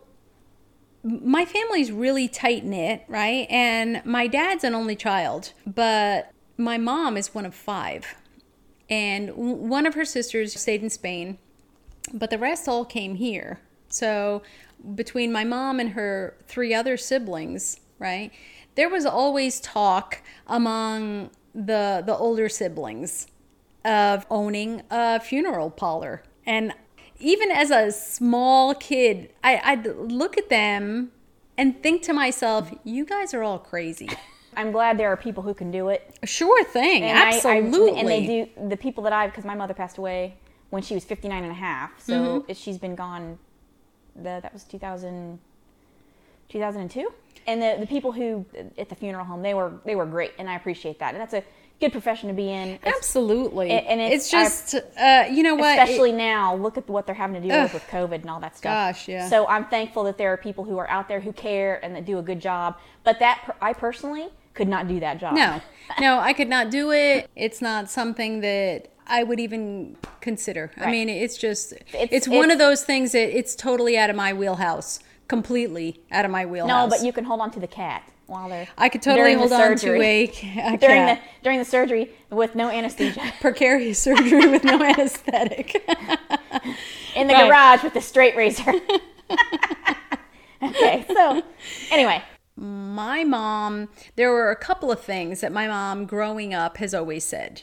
my 1.03 1.45
family's 1.45 1.91
really 1.91 2.27
tight 2.27 2.65
knit, 2.65 3.03
right? 3.07 3.47
And 3.49 4.01
my 4.05 4.27
dad's 4.27 4.63
an 4.63 4.73
only 4.73 4.95
child, 4.95 5.53
but 5.65 6.31
my 6.57 6.77
mom 6.77 7.15
is 7.15 7.33
one 7.33 7.45
of 7.45 7.53
five. 7.53 8.15
And 8.89 9.35
one 9.35 9.85
of 9.85 9.93
her 9.95 10.05
sisters 10.05 10.59
stayed 10.59 10.81
in 10.81 10.89
Spain, 10.89 11.37
but 12.13 12.29
the 12.29 12.37
rest 12.37 12.67
all 12.67 12.85
came 12.85 13.15
here. 13.15 13.59
So 13.89 14.41
between 14.95 15.31
my 15.31 15.43
mom 15.43 15.79
and 15.79 15.89
her 15.91 16.37
three 16.47 16.73
other 16.73 16.97
siblings, 16.97 17.79
right? 17.99 18.31
There 18.75 18.89
was 18.89 19.05
always 19.05 19.59
talk 19.59 20.21
among 20.47 21.31
the 21.53 22.03
the 22.05 22.15
older 22.15 22.49
siblings 22.49 23.27
of 23.87 24.25
owning 24.29 24.83
a 24.91 25.19
funeral 25.19 25.69
parlor. 25.71 26.23
And 26.45 26.73
even 27.19 27.49
as 27.51 27.71
a 27.71 27.91
small 27.91 28.75
kid, 28.75 29.33
I, 29.43 29.61
I'd 29.63 29.85
look 29.87 30.37
at 30.37 30.49
them 30.49 31.11
and 31.57 31.81
think 31.81 32.03
to 32.03 32.13
myself, 32.13 32.71
you 32.83 33.05
guys 33.05 33.33
are 33.33 33.41
all 33.43 33.57
crazy. 33.59 34.09
I'm 34.55 34.71
glad 34.71 34.97
there 34.97 35.09
are 35.11 35.17
people 35.17 35.43
who 35.43 35.53
can 35.53 35.71
do 35.71 35.89
it. 35.89 36.17
Sure 36.25 36.63
thing. 36.63 37.03
And 37.03 37.17
I- 37.17 37.31
I- 37.31 37.35
Absolutely. 37.35 37.99
and 37.99 38.07
they 38.09 38.25
do 38.25 38.67
the 38.69 38.77
people 38.77 39.03
that 39.05 39.13
I've 39.13 39.31
because 39.31 39.45
my 39.45 39.55
mother 39.55 39.73
passed 39.73 39.97
away 39.97 40.35
when 40.69 40.81
she 40.81 40.93
was 40.95 41.03
59 41.05 41.43
and 41.43 41.51
a 41.51 41.55
half. 41.55 41.91
So 42.03 42.13
Mm-hmm. 42.41 42.53
she's 42.53 42.77
been 42.77 42.95
gone. 42.95 43.39
The, 44.15 44.39
that 44.41 44.51
was 44.53 44.63
2000, 44.63 45.39
2002. 46.49 47.13
And 47.45 47.61
the, 47.61 47.77
the 47.79 47.87
people 47.87 48.11
who 48.11 48.45
at 48.77 48.89
the 48.89 48.95
funeral 48.95 49.23
home 49.25 49.41
they 49.41 49.53
were 49.53 49.73
they 49.85 49.95
were 49.95 50.05
great 50.05 50.33
and 50.37 50.49
I 50.49 50.55
appreciate 50.55 50.99
that 50.99 51.13
and 51.13 51.21
that's 51.21 51.33
a 51.33 51.43
good 51.79 51.91
profession 51.91 52.27
to 52.29 52.33
be 52.33 52.49
in. 52.51 52.69
It's- 52.69 52.93
Absolutely. 52.95 53.71
And- 53.71 54.01
it's, 54.01 54.33
it's- 54.33 54.71
just, 54.71 54.83
uh, 54.99 55.25
you 55.31 55.43
know 55.43 55.55
what? 55.55 55.77
Especially 55.77 56.11
now, 56.11 56.55
look 56.55 56.77
at 56.77 56.87
what 56.89 57.05
they're 57.05 57.15
having 57.15 57.41
to 57.41 57.47
deal 57.47 57.61
with 57.61 57.69
Ugh. 57.69 57.73
with 57.75 57.87
COVID 57.87 58.21
and 58.21 58.29
all 58.29 58.39
that 58.39 58.57
stuff. 58.57 58.95
Gosh, 58.95 59.07
yeah. 59.07 59.29
So 59.29 59.47
I'm 59.47 59.65
thankful 59.65 60.03
that 60.05 60.17
there 60.17 60.31
are 60.33 60.37
people 60.37 60.63
who 60.63 60.77
are 60.77 60.89
out 60.89 61.07
there 61.07 61.19
who 61.19 61.31
care 61.33 61.79
and 61.83 61.95
that 61.95 62.05
do 62.05 62.17
a 62.17 62.21
good 62.23 62.39
job. 62.39 62.77
But 63.03 63.19
that 63.19 63.55
I 63.61 63.73
personally 63.73 64.29
could 64.53 64.67
not 64.67 64.87
do 64.87 64.99
that 65.01 65.19
job. 65.19 65.35
no, 65.35 65.61
no, 65.99 66.19
I 66.19 66.33
could 66.33 66.49
not 66.49 66.71
do 66.71 66.91
it. 66.91 67.29
It's 67.35 67.61
not 67.61 67.91
something 67.91 68.39
that 68.41 68.87
I 69.05 69.23
would 69.23 69.39
even 69.39 69.97
consider. 70.19 70.71
I 70.77 70.89
mean, 70.91 71.09
it's 71.09 71.37
just, 71.37 71.73
it's, 71.73 71.93
It's- 71.93 72.27
one 72.27 72.37
it's- 72.45 72.53
of 72.53 72.57
those 72.59 72.83
things 72.83 73.11
that 73.11 73.37
it's 73.37 73.55
totally 73.55 73.97
out 73.97 74.09
of 74.09 74.15
my 74.15 74.33
wheelhouse. 74.33 74.99
Completely 75.27 75.99
out 76.09 76.23
of 76.25 76.31
my 76.31 76.45
wheelhouse. 76.45 76.69
No, 76.69 76.87
but 76.89 77.05
you 77.05 77.11
can 77.11 77.25
hold 77.25 77.41
on 77.41 77.51
to 77.51 77.59
the 77.59 77.67
cat 77.67 78.01
while 78.27 78.49
they're. 78.49 78.67
I 78.77 78.89
could 78.89 79.01
totally 79.01 79.33
hold 79.33 79.51
on 79.51 79.71
to 79.71 79.77
surgery. 79.77 80.01
a, 80.05 80.23
a 80.73 80.77
during 80.77 80.79
cat. 80.79 81.21
the 81.21 81.43
during 81.43 81.59
the 81.59 81.65
surgery 81.65 82.11
with 82.29 82.55
no 82.55 82.69
anesthesia 82.69 83.21
precarious 83.41 83.99
surgery 83.99 84.47
with 84.47 84.63
no 84.63 84.81
anesthetic. 84.83 85.75
in 87.15 87.27
the 87.27 87.33
Right. 87.33 87.47
garage 87.47 87.83
with 87.83 87.93
the 87.93 88.01
straight 88.01 88.35
razor. 88.35 88.71
okay, 90.61 91.05
so 91.13 91.41
anyway, 91.91 92.21
my 92.55 93.23
mom, 93.23 93.89
there 94.15 94.31
were 94.31 94.49
a 94.51 94.55
couple 94.55 94.91
of 94.91 94.99
things 95.01 95.41
that 95.41 95.51
my 95.51 95.67
mom 95.67 96.05
growing 96.05 96.53
up 96.53 96.77
has 96.77 96.93
always 96.93 97.23
said. 97.23 97.61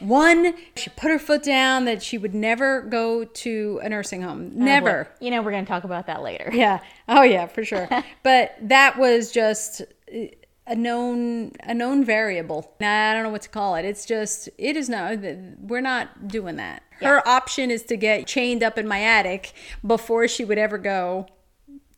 One, 0.00 0.54
she 0.76 0.90
put 0.90 1.10
her 1.10 1.18
foot 1.18 1.42
down 1.42 1.84
that 1.84 2.02
she 2.02 2.18
would 2.18 2.34
never 2.34 2.82
go 2.82 3.24
to 3.24 3.80
a 3.82 3.88
nursing 3.88 4.22
home. 4.22 4.52
Oh, 4.54 4.58
never. 4.64 5.08
you 5.20 5.30
know 5.30 5.42
we're 5.42 5.52
going 5.52 5.64
to 5.64 5.68
talk 5.68 5.84
about 5.84 6.06
that 6.06 6.22
later. 6.22 6.50
Yeah. 6.52 6.80
Oh 7.08 7.22
yeah, 7.22 7.46
for 7.46 7.64
sure. 7.64 7.88
but 8.22 8.54
that 8.62 8.98
was 8.98 9.30
just 9.32 9.82
a 10.08 10.74
known 10.74 11.52
a 11.62 11.74
known 11.74 12.04
variable. 12.04 12.74
I 12.80 13.12
don't 13.14 13.22
know 13.22 13.30
what 13.30 13.42
to 13.42 13.48
call 13.48 13.76
it. 13.76 13.84
It's 13.84 14.04
just 14.04 14.48
it 14.58 14.76
is 14.76 14.88
no 14.88 15.16
we're 15.60 15.80
not 15.80 16.28
doing 16.28 16.56
that. 16.56 16.82
Her 17.00 17.26
option 17.28 17.70
is 17.70 17.82
to 17.84 17.96
get 17.96 18.26
chained 18.26 18.62
up 18.62 18.78
in 18.78 18.88
my 18.88 19.02
attic 19.02 19.52
before 19.86 20.26
she 20.28 20.44
would 20.44 20.58
ever 20.58 20.78
go 20.78 21.26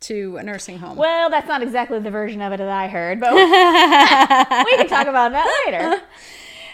to 0.01 0.37
a 0.37 0.43
nursing 0.43 0.79
home. 0.79 0.97
Well, 0.97 1.31
that's 1.31 1.49
not 1.49 1.63
exactly 1.63 1.99
the 2.01 2.11
version 2.11 2.41
of 2.41 2.53
it 2.53 2.59
that 2.59 2.69
I 2.69 2.89
heard, 2.89 3.21
but 3.21 3.33
we 4.67 4.77
can 4.77 4.89
talk 4.89 5.07
about 5.07 5.33
that 5.33 5.65
later. 5.67 6.03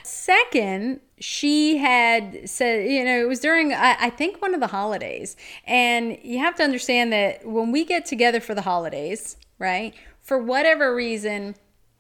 Second, 0.03 1.01
she 1.19 1.79
had 1.79 2.49
said, 2.49 2.91
you 2.91 3.05
know, 3.05 3.21
it 3.21 3.29
was 3.29 3.41
during, 3.41 3.73
I, 3.73 3.97
I 3.99 4.11
think, 4.11 4.41
one 4.43 4.55
of 4.55 4.61
the 4.61 4.67
holidays. 4.67 5.37
And 5.67 6.19
you 6.23 6.39
have 6.39 6.55
to 6.57 6.63
understand 6.63 7.13
that 7.13 7.47
when 7.47 7.73
we 7.73 7.85
get 7.85 8.05
together 8.05 8.41
for 8.41 8.55
the 8.55 8.63
holidays, 8.63 9.37
right, 9.59 9.95
for 10.25 10.39
whatever 10.39 10.95
reason, 10.95 11.55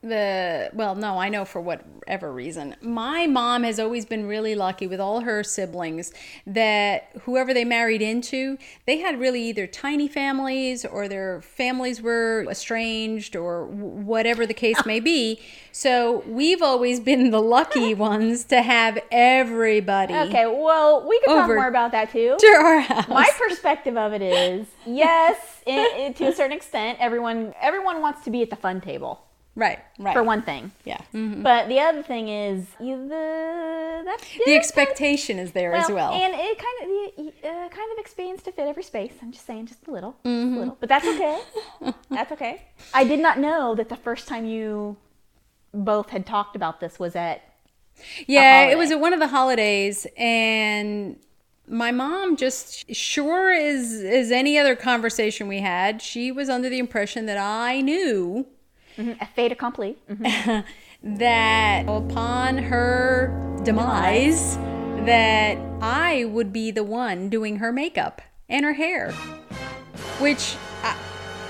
the, 0.08 0.70
well, 0.74 0.94
no, 0.94 1.18
I 1.18 1.28
know 1.28 1.44
for 1.44 1.60
whatever 1.60 2.32
reason, 2.32 2.76
my 2.80 3.26
mom 3.26 3.62
has 3.62 3.80
always 3.80 4.04
been 4.04 4.26
really 4.26 4.54
lucky 4.54 4.86
with 4.86 5.00
all 5.00 5.20
her 5.20 5.42
siblings 5.42 6.12
that 6.46 7.10
whoever 7.22 7.54
they 7.54 7.64
married 7.64 8.02
into, 8.02 8.58
they 8.86 8.98
had 8.98 9.18
really 9.18 9.42
either 9.42 9.66
tiny 9.66 10.06
families 10.08 10.84
or 10.84 11.08
their 11.08 11.40
families 11.42 12.02
were 12.02 12.46
estranged 12.50 13.34
or 13.34 13.66
whatever 13.66 14.46
the 14.46 14.54
case 14.54 14.84
may 14.86 15.00
be. 15.00 15.40
So 15.72 16.22
we've 16.28 16.62
always 16.62 17.00
been 17.00 17.30
the 17.30 17.42
lucky 17.42 17.94
ones 18.10 18.44
to 18.44 18.62
have 18.62 18.98
everybody 19.10 20.14
Okay, 20.14 20.46
well, 20.46 21.06
we 21.08 21.18
can 21.20 21.34
talk 21.34 21.48
more 21.48 21.66
about 21.66 21.92
that 21.92 22.12
too. 22.12 22.36
to 22.38 22.46
our 22.46 22.80
house. 22.80 23.08
My 23.08 23.28
perspective 23.38 23.96
of 23.96 24.12
it 24.12 24.22
is, 24.22 24.66
yes, 24.86 25.62
i 25.66 26.06
i 26.08 26.12
to 26.12 26.26
a 26.26 26.32
certain 26.32 26.56
extent, 26.56 26.98
everyone 27.00 27.54
everyone 27.60 28.00
wants 28.00 28.22
to 28.24 28.30
be 28.30 28.42
at 28.42 28.50
the 28.50 28.56
fun 28.56 28.80
table. 28.80 29.23
Right. 29.56 29.78
Right. 29.98 30.14
for 30.14 30.22
one 30.24 30.42
thing. 30.42 30.72
yeah. 30.84 31.00
But 31.12 31.68
the 31.68 31.78
other 31.80 32.02
thing 32.02 32.28
is 32.28 32.66
you, 32.80 33.08
the 33.08 34.02
that's 34.04 34.24
The 34.46 34.54
expectation 34.54 35.38
is 35.38 35.52
there 35.52 35.72
as 35.74 35.88
well. 35.88 36.12
and 36.12 36.34
it 36.36 36.58
kind 36.58 36.78
of 36.82 37.26
uh, 37.44 37.68
kind 37.68 37.92
of 37.92 37.98
expands 37.98 38.42
to 38.42 38.52
fit 38.52 38.66
every 38.66 38.82
space. 38.82 39.12
I'm 39.22 39.32
just 39.32 39.46
saying, 39.46 39.66
just 39.66 39.86
a 39.86 39.90
little, 39.90 40.16
just 40.24 40.26
a 40.26 40.58
little. 40.58 40.76
But 40.80 40.88
that's 40.88 41.06
okay. 41.06 41.40
that's 42.10 42.32
okay. 42.32 42.62
I 42.92 43.04
did 43.04 43.20
not 43.20 43.38
know 43.38 43.74
that 43.76 43.88
the 43.88 43.96
first 43.96 44.26
time 44.28 44.44
you 44.44 44.96
both 45.72 46.10
had 46.10 46.26
talked 46.26 46.56
about 46.56 46.80
this 46.80 46.98
was 46.98 47.14
at 47.16 47.42
Yeah, 48.26 48.66
it 48.66 48.76
was 48.78 48.90
at 48.90 49.00
one 49.00 49.12
of 49.12 49.20
the 49.20 49.28
holidays, 49.28 50.06
and 50.16 51.16
my 51.66 51.90
mom 51.92 52.36
just 52.36 52.92
sure 52.94 53.52
as 53.52 54.02
as 54.04 54.30
any 54.30 54.58
other 54.58 54.76
conversation 54.76 55.48
we 55.48 55.60
had, 55.60 56.02
she 56.02 56.30
was 56.32 56.48
under 56.48 56.68
the 56.68 56.78
impression 56.78 57.26
that 57.26 57.38
I 57.38 57.80
knew 57.80 58.46
a 58.98 59.26
fait 59.26 59.52
accompli. 59.52 59.96
Mhm. 60.10 60.64
that 61.18 61.84
upon 61.88 62.58
her 62.58 63.58
demise, 63.64 64.56
that 65.06 65.58
I 65.82 66.24
would 66.24 66.52
be 66.52 66.70
the 66.70 66.84
one 66.84 67.28
doing 67.28 67.56
her 67.56 67.72
makeup 67.72 68.22
and 68.48 68.64
her 68.64 68.72
hair, 68.74 69.12
which 70.18 70.56
I, 70.82 70.96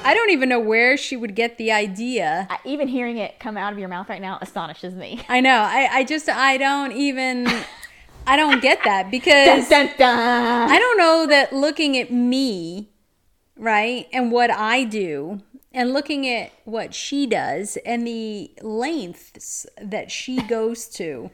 I 0.04 0.14
don't 0.14 0.30
even 0.30 0.48
know 0.48 0.60
where 0.60 0.96
she 0.96 1.16
would 1.16 1.34
get 1.34 1.56
the 1.56 1.70
idea. 1.72 2.46
I, 2.50 2.58
even 2.64 2.88
hearing 2.88 3.18
it 3.18 3.38
come 3.38 3.56
out 3.56 3.72
of 3.72 3.78
your 3.78 3.88
mouth 3.88 4.08
right 4.08 4.20
now 4.20 4.38
astonishes 4.40 4.94
me. 4.94 5.22
I 5.28 5.40
know. 5.40 5.56
I, 5.56 5.88
I 5.90 6.04
just 6.04 6.28
I 6.28 6.56
don't 6.56 6.92
even 6.92 7.46
I 8.26 8.36
don't 8.36 8.60
get 8.60 8.80
that 8.84 9.10
because 9.10 9.68
Dun, 9.68 9.90
dun. 9.98 10.70
I 10.70 10.78
don't 10.78 10.98
know 10.98 11.26
that 11.28 11.52
looking 11.52 11.96
at 11.98 12.10
me, 12.10 12.90
right, 13.56 14.08
and 14.12 14.32
what 14.32 14.50
I 14.50 14.84
do, 14.84 15.42
and 15.74 15.92
looking 15.92 16.26
at 16.28 16.52
what 16.64 16.94
she 16.94 17.26
does, 17.26 17.76
and 17.84 18.06
the 18.06 18.52
lengths 18.62 19.66
that 19.80 20.10
she 20.10 20.40
goes 20.48 20.86
to 20.90 21.30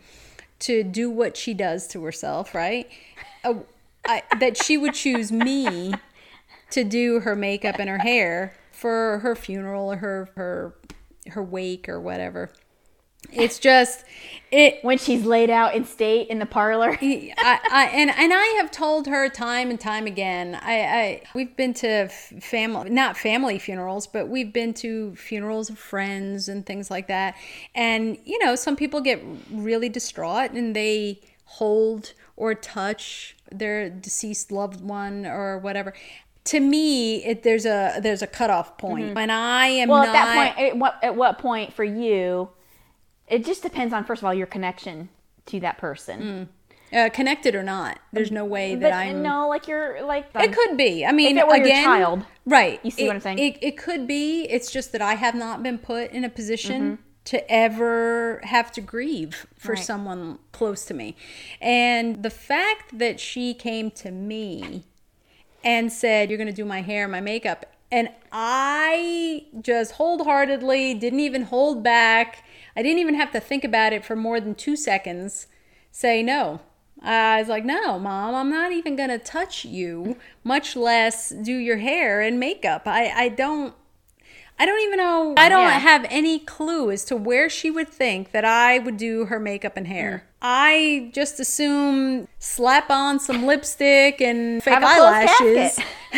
to 0.60 0.82
do 0.82 1.08
what 1.08 1.36
she 1.36 1.54
does 1.54 1.86
to 1.88 2.02
herself, 2.04 2.54
right, 2.54 2.86
uh, 3.44 3.54
I, 4.06 4.22
that 4.40 4.62
she 4.62 4.76
would 4.76 4.92
choose 4.92 5.32
me 5.32 5.94
to 6.70 6.84
do 6.84 7.20
her 7.20 7.34
makeup 7.34 7.76
and 7.78 7.88
her 7.88 7.98
hair 7.98 8.54
for 8.70 9.20
her 9.20 9.34
funeral 9.34 9.92
or 9.92 9.96
her 9.96 10.30
her 10.36 10.74
her 11.28 11.42
wake 11.42 11.88
or 11.88 12.00
whatever. 12.00 12.50
It's 13.32 13.58
just 13.58 14.04
it 14.52 14.82
when 14.82 14.98
she's 14.98 15.24
laid 15.24 15.48
out 15.50 15.74
in 15.74 15.84
state 15.84 16.28
in 16.28 16.38
the 16.38 16.46
parlor. 16.46 16.98
I, 17.00 17.60
I 17.70 17.90
and 17.94 18.10
and 18.10 18.32
I 18.34 18.56
have 18.60 18.70
told 18.70 19.06
her 19.06 19.28
time 19.28 19.70
and 19.70 19.78
time 19.80 20.06
again. 20.06 20.56
I, 20.60 20.80
I 20.82 21.22
we've 21.34 21.56
been 21.56 21.74
to 21.74 22.08
family, 22.08 22.90
not 22.90 23.16
family 23.16 23.58
funerals, 23.58 24.06
but 24.06 24.28
we've 24.28 24.52
been 24.52 24.74
to 24.74 25.14
funerals 25.14 25.70
of 25.70 25.78
friends 25.78 26.48
and 26.48 26.66
things 26.66 26.90
like 26.90 27.06
that. 27.08 27.36
And 27.74 28.18
you 28.24 28.38
know, 28.44 28.54
some 28.56 28.76
people 28.76 29.00
get 29.00 29.22
really 29.50 29.88
distraught 29.88 30.50
and 30.52 30.74
they 30.74 31.20
hold 31.44 32.12
or 32.36 32.54
touch 32.54 33.36
their 33.52 33.90
deceased 33.90 34.50
loved 34.50 34.80
one 34.80 35.26
or 35.26 35.58
whatever. 35.58 35.92
To 36.44 36.58
me, 36.58 37.22
it, 37.24 37.42
there's 37.42 37.66
a 37.66 38.00
there's 38.02 38.22
a 38.22 38.26
cutoff 38.26 38.78
point 38.78 39.08
point, 39.08 39.18
and 39.18 39.30
I 39.30 39.66
am 39.66 39.88
Well, 39.88 40.04
not. 40.04 40.08
at 40.08 40.12
that 40.12 40.54
point, 40.54 40.68
at 40.68 40.76
what, 40.76 41.04
at 41.04 41.14
what 41.14 41.38
point 41.38 41.72
for 41.72 41.84
you? 41.84 42.48
It 43.30 43.44
just 43.44 43.62
depends 43.62 43.94
on 43.94 44.04
first 44.04 44.20
of 44.22 44.26
all 44.26 44.34
your 44.34 44.46
connection 44.46 45.08
to 45.46 45.60
that 45.60 45.78
person. 45.78 46.48
uh, 46.92 47.08
connected 47.12 47.54
or 47.54 47.62
not. 47.62 47.98
There's 48.12 48.32
no 48.32 48.44
way 48.44 48.74
that 48.74 48.92
I'm. 48.92 49.22
no, 49.22 49.48
like 49.48 49.68
you're 49.68 50.02
like 50.02 50.26
It 50.34 50.52
could 50.52 50.76
be. 50.76 51.06
I 51.06 51.12
mean, 51.12 51.38
it 51.38 51.46
were 51.46 51.56
your 51.56 51.66
again, 51.66 51.84
child, 51.84 52.24
right? 52.44 52.80
you 52.82 52.90
see 52.90 53.04
it, 53.04 53.06
what 53.06 53.14
I'm 53.16 53.22
saying? 53.22 53.38
It, 53.38 53.58
it 53.62 53.78
could 53.78 54.06
be. 54.08 54.42
It's 54.50 54.70
just 54.72 54.90
that 54.92 55.00
I 55.00 55.14
have 55.14 55.34
not 55.36 55.62
been 55.62 55.78
put 55.78 56.10
in 56.10 56.24
a 56.24 56.28
position 56.28 56.82
Mm-hmm. 56.82 57.02
to 57.26 57.50
ever 57.52 58.40
have 58.44 58.72
to 58.72 58.80
grieve 58.80 59.46
for 59.56 59.74
Right. 59.74 59.84
someone 59.84 60.38
close 60.52 60.84
to 60.86 60.94
me, 60.94 61.14
and 61.60 62.22
the 62.24 62.30
fact 62.30 62.98
that 62.98 63.20
she 63.20 63.54
came 63.54 63.90
to 63.92 64.10
me 64.10 64.84
and 65.62 65.92
said, 65.92 66.28
"You're 66.30 66.38
going 66.38 66.54
to 66.56 66.62
do 66.62 66.64
my 66.64 66.80
hair, 66.82 67.06
my 67.06 67.20
makeup," 67.20 67.66
and 67.92 68.08
I 68.32 69.44
just 69.60 69.92
wholeheartedly 69.92 70.94
didn't 70.94 71.20
even 71.20 71.42
hold 71.42 71.84
back. 71.84 72.42
I 72.76 72.82
didn't 72.82 72.98
even 73.00 73.14
have 73.14 73.32
to 73.32 73.40
think 73.40 73.64
about 73.64 73.92
it 73.92 74.04
for 74.04 74.16
more 74.16 74.40
than 74.40 74.54
two 74.54 74.76
seconds. 74.76 75.46
Say 75.90 76.22
no. 76.22 76.60
I 77.02 77.38
was 77.40 77.48
like, 77.48 77.64
no, 77.64 77.98
mom, 77.98 78.34
I'm 78.34 78.50
not 78.50 78.72
even 78.72 78.94
going 78.94 79.08
to 79.08 79.18
touch 79.18 79.64
you, 79.64 80.16
much 80.44 80.76
less 80.76 81.30
do 81.30 81.54
your 81.54 81.78
hair 81.78 82.20
and 82.20 82.38
makeup. 82.38 82.82
I, 82.86 83.08
I 83.08 83.28
don't. 83.30 83.74
I 84.58 84.66
don't 84.66 84.80
even 84.82 84.98
know. 84.98 85.34
I 85.38 85.48
don't 85.48 85.62
Yeah. 85.62 85.78
have 85.78 86.06
any 86.10 86.38
clue 86.38 86.90
as 86.90 87.06
to 87.06 87.16
where 87.16 87.48
she 87.48 87.70
would 87.70 87.88
think 87.88 88.32
that 88.32 88.44
I 88.44 88.78
would 88.78 88.98
do 88.98 89.24
her 89.24 89.40
makeup 89.40 89.78
and 89.78 89.86
hair. 89.86 90.18
Hmm. 90.18 90.26
I 90.42 91.10
just 91.14 91.40
assume 91.40 92.28
slap 92.38 92.90
on 92.90 93.18
some 93.18 93.46
lipstick 93.46 94.20
and 94.20 94.62
fake 94.62 94.74
Have 94.74 94.84
eyelashes. 94.84 95.78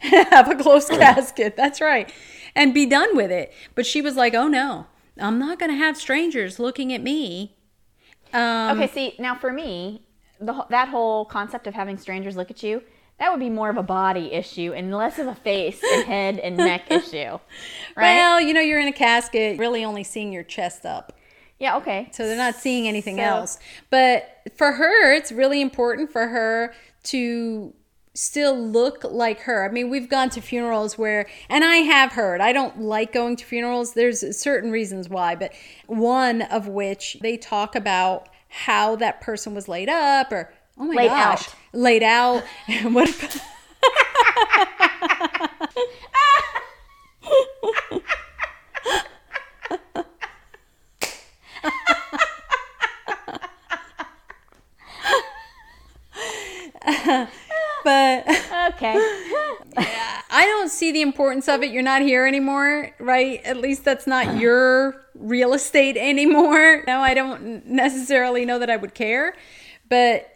have 0.00 0.50
a 0.50 0.54
closed 0.54 0.88
casket. 0.92 1.56
That's 1.58 1.82
right. 1.82 2.10
And 2.54 2.72
be 2.72 2.86
done 2.86 3.14
with 3.14 3.30
it. 3.30 3.52
But 3.74 3.84
she 3.84 4.00
was 4.00 4.16
like, 4.16 4.32
oh 4.32 4.48
no, 4.48 4.86
I'm 5.18 5.38
not 5.38 5.58
going 5.58 5.70
to 5.70 5.76
have 5.76 5.96
strangers 5.96 6.58
looking 6.58 6.92
at 6.92 7.02
me. 7.02 7.56
Um, 8.32 8.78
Okay, 8.80 8.92
see, 8.92 9.14
now 9.18 9.34
for 9.34 9.52
me, 9.52 10.02
the 10.40 10.64
that 10.70 10.88
whole 10.88 11.24
concept 11.24 11.66
of 11.66 11.74
having 11.74 11.98
strangers 11.98 12.36
look 12.36 12.50
at 12.50 12.62
you, 12.62 12.82
that 13.18 13.30
would 13.30 13.40
be 13.40 13.50
more 13.50 13.68
of 13.70 13.76
a 13.76 13.82
body 13.82 14.32
issue 14.32 14.72
and 14.74 14.94
less 14.94 15.18
of 15.18 15.26
a 15.26 15.34
face 15.34 15.82
and 15.94 16.04
head 16.04 16.38
and 16.38 16.56
neck 16.70 16.90
issue. 16.90 17.38
Right? 17.96 18.14
Well, 18.16 18.40
you 18.40 18.54
know, 18.54 18.60
you're 18.60 18.80
in 18.80 18.88
a 18.88 18.92
casket, 18.92 19.58
really 19.58 19.84
only 19.84 20.04
seeing 20.04 20.32
your 20.32 20.44
chest 20.44 20.84
up. 20.86 21.18
yeah, 21.58 21.76
okay. 21.78 22.08
So 22.12 22.26
they're 22.26 22.36
not 22.36 22.54
seeing 22.54 22.86
anything 22.86 23.16
So- 23.16 23.22
else. 23.22 23.58
But 23.90 24.28
for 24.56 24.72
her, 24.72 25.12
it's 25.12 25.32
really 25.32 25.60
important 25.60 26.12
for 26.12 26.28
her 26.28 26.74
to 27.04 27.74
still 28.20 28.58
look 28.58 29.04
like 29.04 29.40
her. 29.42 29.64
I 29.64 29.70
mean, 29.72 29.90
we've 29.90 30.08
gone 30.08 30.28
to 30.30 30.40
funerals 30.40 30.98
where, 30.98 31.28
and 31.48 31.62
I 31.62 31.76
have 31.76 32.12
heard, 32.12 32.40
I 32.40 32.52
don't 32.52 32.80
like 32.80 33.12
going 33.12 33.36
to 33.36 33.44
funerals. 33.44 33.94
There's 33.94 34.36
certain 34.36 34.72
reasons 34.72 35.08
why, 35.08 35.36
but 35.36 35.52
one 35.86 36.42
of 36.42 36.66
which 36.66 37.18
they 37.22 37.36
talk 37.36 37.76
about 37.76 38.28
how 38.48 38.96
that 38.96 39.20
person 39.20 39.54
was 39.54 39.68
laid 39.68 39.88
up 39.88 40.32
or, 40.32 40.52
oh 40.76 40.86
my 40.86 40.94
Laid 40.94 41.08
gosh, 41.10 41.48
out. 41.48 41.54
laid 41.72 42.02
out. 42.02 42.42
what 42.90 43.08
if- 56.86 57.28
but 57.84 58.24
Okay. 58.78 58.94
I 60.30 60.44
don't 60.46 60.70
see 60.70 60.92
the 60.92 61.02
importance 61.02 61.48
of 61.48 61.62
it. 61.62 61.72
You're 61.72 61.82
not 61.82 62.02
here 62.02 62.26
anymore, 62.26 62.90
right? 63.00 63.42
At 63.44 63.56
least 63.56 63.84
that's 63.84 64.06
not 64.06 64.38
your 64.38 65.04
real 65.14 65.52
estate 65.52 65.96
anymore. 65.96 66.84
No, 66.86 67.00
I 67.00 67.12
don't 67.12 67.66
necessarily 67.66 68.44
know 68.44 68.58
that 68.60 68.70
I 68.70 68.76
would 68.76 68.94
care, 68.94 69.34
but 69.88 70.28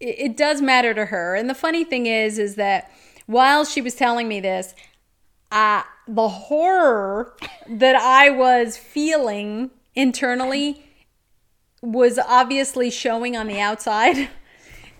it, 0.00 0.18
it 0.18 0.36
does 0.36 0.60
matter 0.60 0.92
to 0.92 1.06
her. 1.06 1.34
And 1.36 1.48
the 1.48 1.54
funny 1.54 1.84
thing 1.84 2.06
is, 2.06 2.38
is 2.38 2.56
that 2.56 2.90
while 3.26 3.64
she 3.64 3.80
was 3.80 3.94
telling 3.94 4.28
me 4.28 4.40
this, 4.40 4.74
the 5.50 6.28
horror 6.28 7.34
that 7.68 7.96
I 7.96 8.30
was 8.30 8.76
feeling 8.76 9.70
internally 9.94 10.84
was 11.80 12.18
obviously 12.18 12.90
showing 12.90 13.36
on 13.36 13.46
the 13.46 13.60
outside. 13.60 14.28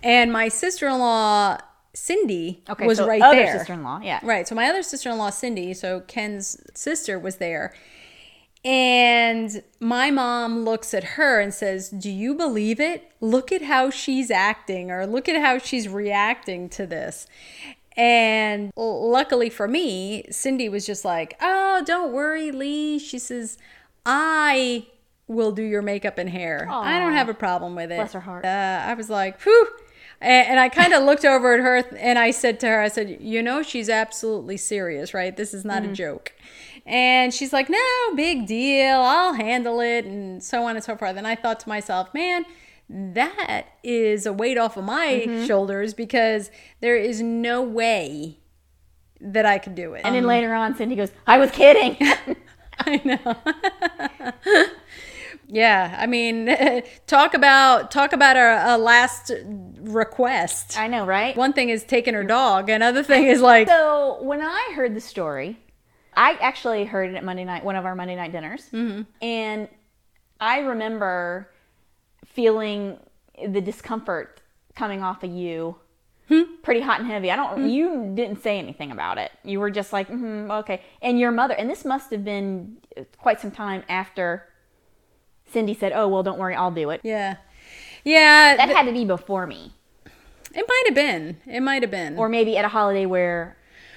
And 0.03 0.31
my 0.31 0.49
sister 0.49 0.87
in 0.87 0.99
law, 0.99 1.57
Cindy, 1.95 2.61
Okay, 2.69 2.85
was 2.85 2.97
so 2.99 3.07
right 3.07 3.21
other 3.21 3.35
there. 3.37 3.57
sister-in-law, 3.57 4.01
yeah. 4.03 4.19
Right. 4.21 4.47
So 4.47 4.53
my 4.53 4.67
other 4.67 4.83
sister 4.83 5.09
in 5.09 5.17
law, 5.17 5.29
Cindy, 5.31 5.73
so 5.73 6.01
Ken's 6.01 6.61
sister, 6.75 7.17
was 7.17 7.37
there. 7.37 7.73
And 8.63 9.61
my 9.79 10.09
mom 10.09 10.65
looks 10.65 10.93
at 10.95 11.03
her 11.03 11.39
and 11.39 11.53
says, 11.53 11.89
Do 11.89 12.09
you 12.09 12.33
believe 12.33 12.79
it? 12.79 13.11
Look 13.21 13.51
at 13.51 13.61
how 13.61 13.89
she's 13.91 14.31
acting, 14.31 14.89
or 14.91 15.05
look 15.05 15.29
at 15.29 15.39
how 15.39 15.59
she's 15.59 15.87
reacting 15.87 16.69
to 16.69 16.87
this. 16.87 17.27
And 17.95 18.73
luckily 18.75 19.49
for 19.49 19.67
me, 19.67 20.25
Cindy 20.31 20.67
was 20.67 20.85
just 20.85 21.05
like, 21.05 21.37
Oh, 21.41 21.83
don't 21.85 22.11
worry, 22.11 22.51
Lee. 22.51 22.97
She 22.99 23.19
says, 23.19 23.57
I 24.05 24.87
will 25.27 25.51
do 25.51 25.63
your 25.63 25.81
makeup 25.83 26.17
and 26.17 26.29
hair. 26.29 26.67
I 26.69 26.99
don't 26.99 27.13
have 27.13 27.29
a 27.29 27.33
problem 27.35 27.75
with 27.75 27.91
it. 27.91 27.95
Bless 27.97 28.13
her 28.13 28.19
heart. 28.19 28.45
Uh, 28.45 28.83
I 28.85 28.95
was 28.95 29.09
like, 29.11 29.39
Whew. 29.41 29.67
And, 30.21 30.47
and 30.51 30.59
I 30.59 30.69
kind 30.69 30.93
of 30.93 31.03
looked 31.03 31.25
over 31.25 31.53
at 31.53 31.59
her 31.59 31.77
and 31.97 32.17
I 32.17 32.31
said 32.31 32.59
to 32.61 32.67
her, 32.67 32.81
I 32.81 32.87
said, 32.87 33.17
You 33.19 33.41
know, 33.43 33.61
she's 33.61 33.89
absolutely 33.89 34.57
serious, 34.57 35.13
right? 35.13 35.35
This 35.35 35.53
is 35.53 35.63
not 35.65 35.83
Mm-hmm. 35.83 35.91
a 35.91 35.95
joke. 35.95 36.33
And 36.85 37.33
she's 37.33 37.51
like, 37.51 37.69
No, 37.69 37.79
big 38.15 38.45
deal. 38.47 38.97
I'll 38.99 39.33
handle 39.33 39.79
it. 39.79 40.05
And 40.05 40.43
so 40.43 40.63
on 40.65 40.75
and 40.75 40.83
so 40.85 40.95
forth. 40.95 41.17
And 41.17 41.27
I 41.27 41.35
thought 41.35 41.59
to 41.61 41.69
myself, 41.69 42.13
Man, 42.13 42.45
that 42.89 43.65
is 43.83 44.25
a 44.25 44.33
weight 44.33 44.57
off 44.57 44.77
of 44.77 44.83
my 44.85 45.23
Mm-hmm. 45.27 45.45
shoulders 45.45 45.93
because 45.93 46.49
there 46.81 46.95
is 46.97 47.21
no 47.21 47.61
way 47.61 48.37
that 49.21 49.45
I 49.45 49.57
could 49.57 49.75
do 49.75 49.93
it. 49.95 50.01
And 50.03 50.13
then 50.15 50.25
later 50.25 50.53
on, 50.53 50.75
Cindy 50.75 50.95
goes, 50.95 51.11
I 51.25 51.37
was 51.39 51.49
kidding. 51.51 51.97
I 52.79 53.01
know. 53.03 54.65
yeah, 55.47 55.95
I 55.99 56.05
mean, 56.07 56.55
talk 57.07 57.33
about 57.33 57.91
talk 57.91 58.13
about 58.13 58.37
a, 58.37 58.75
a 58.75 58.77
last 58.77 59.31
request. 59.79 60.77
I 60.77 60.87
know, 60.87 61.05
right? 61.05 61.35
One 61.35 61.53
thing 61.53 61.69
is 61.69 61.83
taking 61.83 62.13
her 62.13 62.23
dog. 62.23 62.69
Another 62.69 63.03
thing 63.03 63.25
is 63.25 63.41
like, 63.53 63.67
So 63.67 64.21
when 64.21 64.41
I 64.41 64.71
heard 64.75 64.95
the 64.95 65.01
story, 65.01 65.59
I 66.15 66.33
actually 66.41 66.85
heard 66.85 67.11
it 67.11 67.15
at 67.15 67.23
Monday 67.23 67.43
night, 67.43 67.63
one 67.63 67.75
of 67.75 67.85
our 67.85 67.95
Monday 67.95 68.15
night 68.15 68.31
dinners, 68.31 68.69
mm-hmm. 68.71 69.03
and 69.21 69.67
I 70.39 70.59
remember 70.59 71.49
feeling 72.25 72.97
the 73.47 73.61
discomfort 73.61 74.41
coming 74.75 75.03
off 75.03 75.23
of 75.23 75.31
you. 75.31 75.77
Hmm? 76.27 76.41
Pretty 76.63 76.81
hot 76.81 76.99
and 76.99 77.07
heavy. 77.07 77.29
I 77.29 77.35
don't. 77.35 77.61
Hmm. 77.61 77.67
You 77.67 78.11
didn't 78.15 78.41
say 78.41 78.57
anything 78.57 78.91
about 78.91 79.19
it. 79.19 79.31
You 79.43 79.59
were 79.59 79.69
just 79.69 79.93
like, 79.93 80.09
mm 80.09 80.49
okay. 80.59 80.81
And 81.01 81.19
your 81.19 81.31
mother. 81.31 81.53
And 81.53 81.69
this 81.69 81.85
must 81.85 82.09
have 82.09 82.25
been 82.25 82.77
quite 83.17 83.39
some 83.39 83.51
time 83.51 83.83
after 83.87 84.47
Cindy 85.55 85.73
said, 85.73 85.93
"Oh 85.95 86.07
well, 86.09 86.21
don't 86.21 86.37
worry, 86.37 86.53
I'll 86.53 86.69
do 86.69 86.89
it." 86.89 86.99
yeah, 87.03 87.37
yeah. 88.03 88.55
That 88.57 88.65
th- 88.65 88.77
had 88.77 88.85
to 88.87 88.91
be 88.91 89.05
before 89.05 89.47
me, 89.47 89.73
it 90.53 90.65
might 90.67 90.83
have 90.87 90.95
been. 90.95 91.37
It 91.47 91.61
might 91.61 91.81
have 91.81 91.91
been. 91.91 92.17
or 92.17 92.27
maybe 92.27 92.57
at 92.57 92.65
a 92.65 92.67
holiday 92.67 93.05
where 93.05 93.55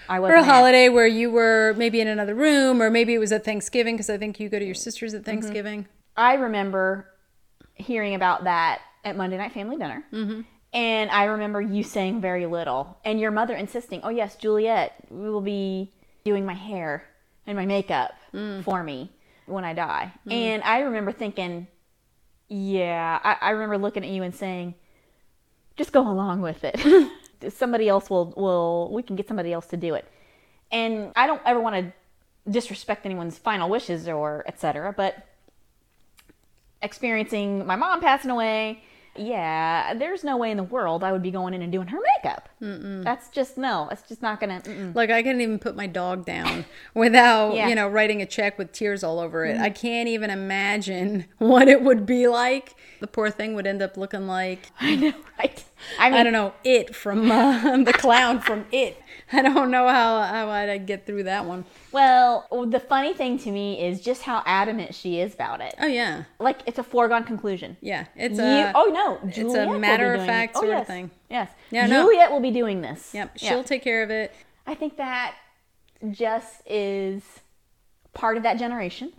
I 0.08 0.18
or 0.18 0.20
wasn't. 0.22 0.38
a 0.38 0.42
at. 0.42 0.54
holiday 0.54 0.88
where 0.88 1.06
you 1.08 1.30
were 1.32 1.74
maybe 1.76 2.00
in 2.00 2.06
another 2.06 2.34
room, 2.34 2.80
or 2.80 2.90
maybe 2.90 3.12
it 3.14 3.18
was 3.18 3.32
at 3.32 3.44
Thanksgiving 3.44 3.96
because 3.96 4.08
I 4.08 4.18
think 4.18 4.38
you 4.38 4.48
go 4.48 4.58
to 4.60 4.64
your 4.64 4.74
sister's 4.76 5.14
at 5.14 5.24
Thanksgiving. 5.24 5.86
I 6.16 6.34
remember 6.34 7.06
hearing 7.74 8.14
about 8.14 8.44
that 8.44 8.80
at 9.04 9.16
Monday 9.16 9.36
Night 9.36 9.52
Family 9.52 9.76
Dinner. 9.76 10.04
Mm-hmm. 10.12 10.40
And 10.72 11.10
I 11.10 11.24
remember 11.24 11.60
you 11.60 11.82
saying 11.82 12.20
very 12.20 12.46
little, 12.46 12.98
and 13.04 13.18
your 13.18 13.30
mother 13.32 13.54
insisting, 13.56 14.00
"Oh 14.04 14.10
yes, 14.10 14.36
Juliet, 14.36 14.92
we 15.10 15.28
will 15.28 15.40
be 15.40 15.92
doing 16.24 16.46
my 16.46 16.54
hair 16.54 17.04
and 17.46 17.56
my 17.56 17.66
makeup 17.66 18.12
for 18.62 18.82
me 18.84 19.10
when 19.48 19.64
I 19.64 19.72
die." 19.72 20.12
Hmm. 20.24 20.32
And 20.32 20.62
I 20.62 20.80
remember 20.80 21.12
thinking, 21.12 21.66
"Yeah," 22.48 23.18
I, 23.22 23.36
I 23.40 23.50
remember 23.50 23.78
looking 23.78 24.04
at 24.04 24.10
you 24.10 24.22
and 24.22 24.34
saying, 24.34 24.74
"Just 25.76 25.92
go 25.92 26.00
along 26.00 26.40
with 26.40 26.64
it. 26.64 26.80
somebody 27.52 27.88
else 27.88 28.10
will 28.10 28.32
will 28.36 28.90
we 28.92 29.02
can 29.02 29.16
get 29.16 29.28
somebody 29.28 29.52
else 29.52 29.66
to 29.66 29.76
do 29.76 29.94
it." 29.94 30.06
And 30.70 31.12
I 31.16 31.26
don't 31.26 31.42
ever 31.44 31.60
want 31.60 31.76
to 31.76 31.92
disrespect 32.50 33.06
anyone's 33.06 33.38
final 33.38 33.68
wishes 33.68 34.08
or 34.08 34.44
etc. 34.46 34.92
But 34.96 35.26
experiencing 36.82 37.66
my 37.66 37.76
mom 37.76 38.00
passing 38.00 38.30
away, 38.30 38.82
yeah, 39.18 39.94
there's 39.94 40.24
no 40.24 40.36
way 40.36 40.50
in 40.50 40.56
the 40.56 40.62
world 40.62 41.04
I 41.04 41.12
would 41.12 41.22
be 41.22 41.30
going 41.30 41.54
in 41.54 41.62
and 41.62 41.72
doing 41.72 41.88
her 41.88 41.98
makeup. 42.16 42.48
That's 42.60 43.28
just 43.28 43.56
no. 43.58 43.86
That's 43.88 44.02
just 44.08 44.22
not 44.22 44.40
gonna. 44.40 44.60
Mm-mm. 44.60 44.94
Like 44.94 45.10
I 45.10 45.22
couldn't 45.22 45.40
even 45.40 45.58
put 45.58 45.76
my 45.76 45.86
dog 45.86 46.24
down 46.24 46.64
without, 46.94 47.54
Yeah. 47.54 47.68
you 47.68 47.74
know, 47.74 47.88
writing 47.88 48.22
a 48.22 48.26
check 48.26 48.58
with 48.58 48.72
tears 48.72 49.04
all 49.04 49.20
over 49.20 49.44
it. 49.44 49.58
I 49.58 49.70
mm-hmm. 49.70 49.80
can't 49.80 50.08
even 50.08 50.30
imagine 50.30 51.26
what 51.38 51.68
it 51.68 51.82
would 51.82 52.06
be 52.06 52.28
like. 52.28 52.74
The 53.00 53.06
poor 53.06 53.30
thing 53.30 53.54
would 53.54 53.66
end 53.66 53.82
up 53.82 53.96
looking 53.96 54.26
like 54.26 54.70
I 54.80 54.96
know, 54.96 55.12
right? 55.38 55.64
I 55.98 56.10
mean, 56.10 56.18
I 56.20 56.22
don't 56.22 56.32
know, 56.32 56.52
it 56.64 56.94
from 56.94 57.30
uh, 57.30 57.76
the 57.84 57.92
clown 57.92 58.40
from 58.40 58.66
it. 58.72 59.00
I 59.32 59.42
don't 59.42 59.70
know 59.70 59.86
how 59.88 60.22
how 60.22 60.48
I'd 60.48 60.86
get 60.86 61.04
through 61.04 61.24
that 61.24 61.44
one. 61.44 61.64
well, 61.92 62.46
the 62.68 62.80
funny 62.80 63.12
thing 63.12 63.38
to 63.40 63.50
me 63.50 63.84
is 63.86 64.00
just 64.00 64.22
how 64.22 64.42
adamant 64.46 64.94
she 64.94 65.20
is 65.20 65.34
about 65.34 65.60
it. 65.60 65.74
Oh 65.80 65.86
yeah, 65.86 66.24
Like 66.38 66.60
it's 66.66 66.78
a 66.78 66.82
foregone 66.82 67.24
conclusion. 67.24 67.76
yeah. 67.80 68.06
It's 68.16 68.38
You- 68.38 68.44
a 68.44 68.72
oh 68.74 68.86
no, 68.86 69.30
Juliet 69.30 69.66
will 69.68 69.74
be 69.74 69.80
matter 69.80 70.14
of 70.14 70.24
fact 70.24 70.54
oh, 70.56 70.60
sort 70.60 70.72
of 70.72 70.78
yes, 70.78 70.86
thing. 70.86 71.10
Yes, 71.28 71.50
Yeah, 71.70 71.86
no. 71.86 72.04
Juliet 72.04 72.30
will 72.30 72.40
be 72.40 72.50
doing 72.50 72.80
this. 72.80 73.12
yep. 73.12 73.36
She'll 73.36 73.64
take 73.64 73.82
care 73.82 74.02
of 74.02 74.10
it. 74.10 74.32
I 74.66 74.74
think 74.74 74.96
that 74.96 75.34
just 76.10 76.62
is 76.66 77.22
part 78.14 78.36
of 78.36 78.42
that 78.44 78.58
generation, 78.58 79.12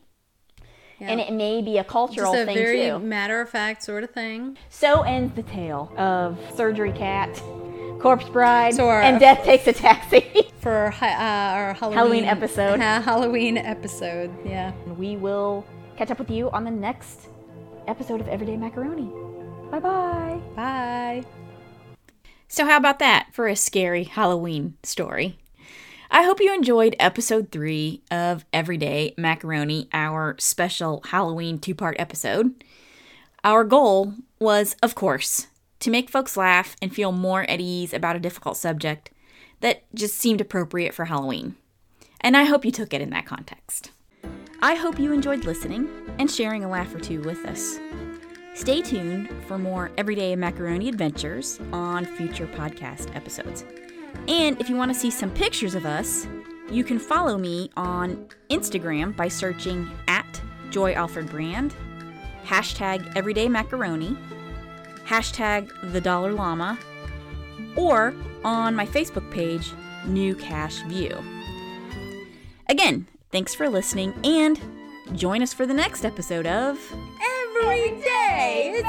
Yeah. 0.99 1.07
and 1.11 1.19
it 1.21 1.31
may 1.31 1.61
be 1.61 1.77
a 1.77 1.83
cultural 1.83 2.33
Just 2.33 2.43
a 2.43 2.45
thing 2.45 2.55
very 2.55 2.81
too. 2.89 2.99
matter 2.99 3.39
of 3.41 3.49
fact 3.49 3.83
sort 3.83 4.03
of 4.03 4.09
thing. 4.11 4.57
So 4.69 5.01
ends 5.03 5.33
the 5.35 5.43
tale 5.43 5.91
of 5.97 6.37
Surgery 6.55 6.91
Cat, 6.91 7.41
Corpse 8.01 8.27
Bride, 8.29 8.73
So 8.73 8.87
our- 8.89 9.01
and 9.01 9.19
Death 9.19 9.43
Takes 9.43 9.65
a 9.67 9.73
Taxi. 9.73 10.51
For 10.59 10.71
our, 10.71 10.93
uh, 10.93 10.97
our 11.01 11.73
Halloween, 11.73 11.97
Halloween 11.97 12.25
episode. 12.25 12.79
Ha- 12.81 13.01
Halloween 13.05 13.57
episode, 13.57 14.29
yeah. 14.45 14.73
and 14.85 14.97
we 14.97 15.15
will 15.15 15.65
catch 15.95 16.11
up 16.11 16.19
with 16.19 16.29
you 16.29 16.49
on 16.51 16.65
the 16.65 16.71
next 16.71 17.29
episode 17.87 18.19
of 18.19 18.27
Everyday 18.27 18.57
Macaroni. 18.57 19.09
Bye 19.71 19.79
bye. 19.79 20.41
Bye. 20.55 21.23
So, 22.49 22.65
how 22.65 22.75
about 22.77 22.99
that 22.99 23.27
for 23.31 23.47
a 23.47 23.55
scary 23.55 24.03
Halloween 24.03 24.73
story? 24.83 25.37
I 26.11 26.23
hope 26.23 26.41
you 26.41 26.51
enjoyed 26.51 26.95
episode 26.99 27.51
three 27.51 28.01
of 28.09 28.43
Everyday 28.51 29.13
Macaroni, 29.15 29.87
our 29.93 30.35
special 30.39 31.03
Halloween 31.05 31.59
two 31.59 31.75
part 31.75 31.97
episode. 31.99 32.63
Our 33.43 33.63
goal 33.63 34.15
was, 34.39 34.75
of 34.81 34.95
course, 34.95 35.47
to 35.79 35.91
make 35.91 36.09
folks 36.09 36.35
laugh 36.35 36.75
and 36.81 36.93
feel 36.93 37.11
more 37.11 37.43
at 37.43 37.61
ease 37.61 37.93
about 37.93 38.15
a 38.15 38.19
difficult 38.19 38.57
subject 38.57 39.11
that 39.59 39.83
just 39.93 40.15
seemed 40.15 40.41
appropriate 40.41 40.95
for 40.95 41.05
Halloween. 41.05 41.55
And 42.21 42.35
I 42.35 42.45
hope 42.45 42.65
you 42.65 42.71
took 42.71 42.91
it 42.91 43.01
in 43.01 43.11
that 43.11 43.27
context. 43.27 43.91
I 44.63 44.73
hope 44.73 44.99
you 44.99 45.13
enjoyed 45.13 45.45
listening 45.45 45.89
and 46.17 46.29
sharing 46.29 46.63
a 46.63 46.69
laugh 46.69 46.93
or 46.93 46.99
two 46.99 47.21
with 47.21 47.45
us. 47.45 47.79
Stay 48.55 48.81
tuned 48.81 49.29
for 49.47 49.59
more 49.59 49.91
Everyday 49.95 50.35
Macaroni 50.35 50.89
adventures 50.89 51.59
on 51.71 52.03
future 52.03 52.47
podcast 52.47 53.15
episodes. 53.15 53.63
And 54.27 54.59
if 54.59 54.69
you 54.69 54.75
want 54.75 54.93
to 54.93 54.99
see 54.99 55.11
some 55.11 55.31
pictures 55.31 55.75
of 55.75 55.85
us, 55.85 56.27
you 56.69 56.83
can 56.83 56.99
follow 56.99 57.37
me 57.37 57.69
on 57.75 58.27
Instagram 58.49 59.15
by 59.15 59.27
searching 59.27 59.89
at 60.07 60.41
Joy 60.69 60.93
Alford 60.93 61.29
Brand, 61.29 61.73
hashtag 62.45 63.11
Everyday 63.15 63.49
Macaroni, 63.49 64.15
hashtag 65.05 65.69
The 65.91 66.01
Dollar 66.01 66.31
Lama, 66.31 66.77
or 67.75 68.13
on 68.43 68.75
my 68.75 68.85
Facebook 68.85 69.29
page, 69.31 69.73
New 70.05 70.35
Cash 70.35 70.81
View. 70.83 71.17
Again, 72.69 73.07
thanks 73.31 73.55
for 73.55 73.67
listening 73.67 74.13
and 74.23 74.59
join 75.13 75.41
us 75.41 75.53
for 75.53 75.65
the 75.65 75.73
next 75.73 76.05
episode 76.05 76.45
of 76.45 76.77
Every 77.19 77.99
day 78.01 78.71
is 78.75 78.83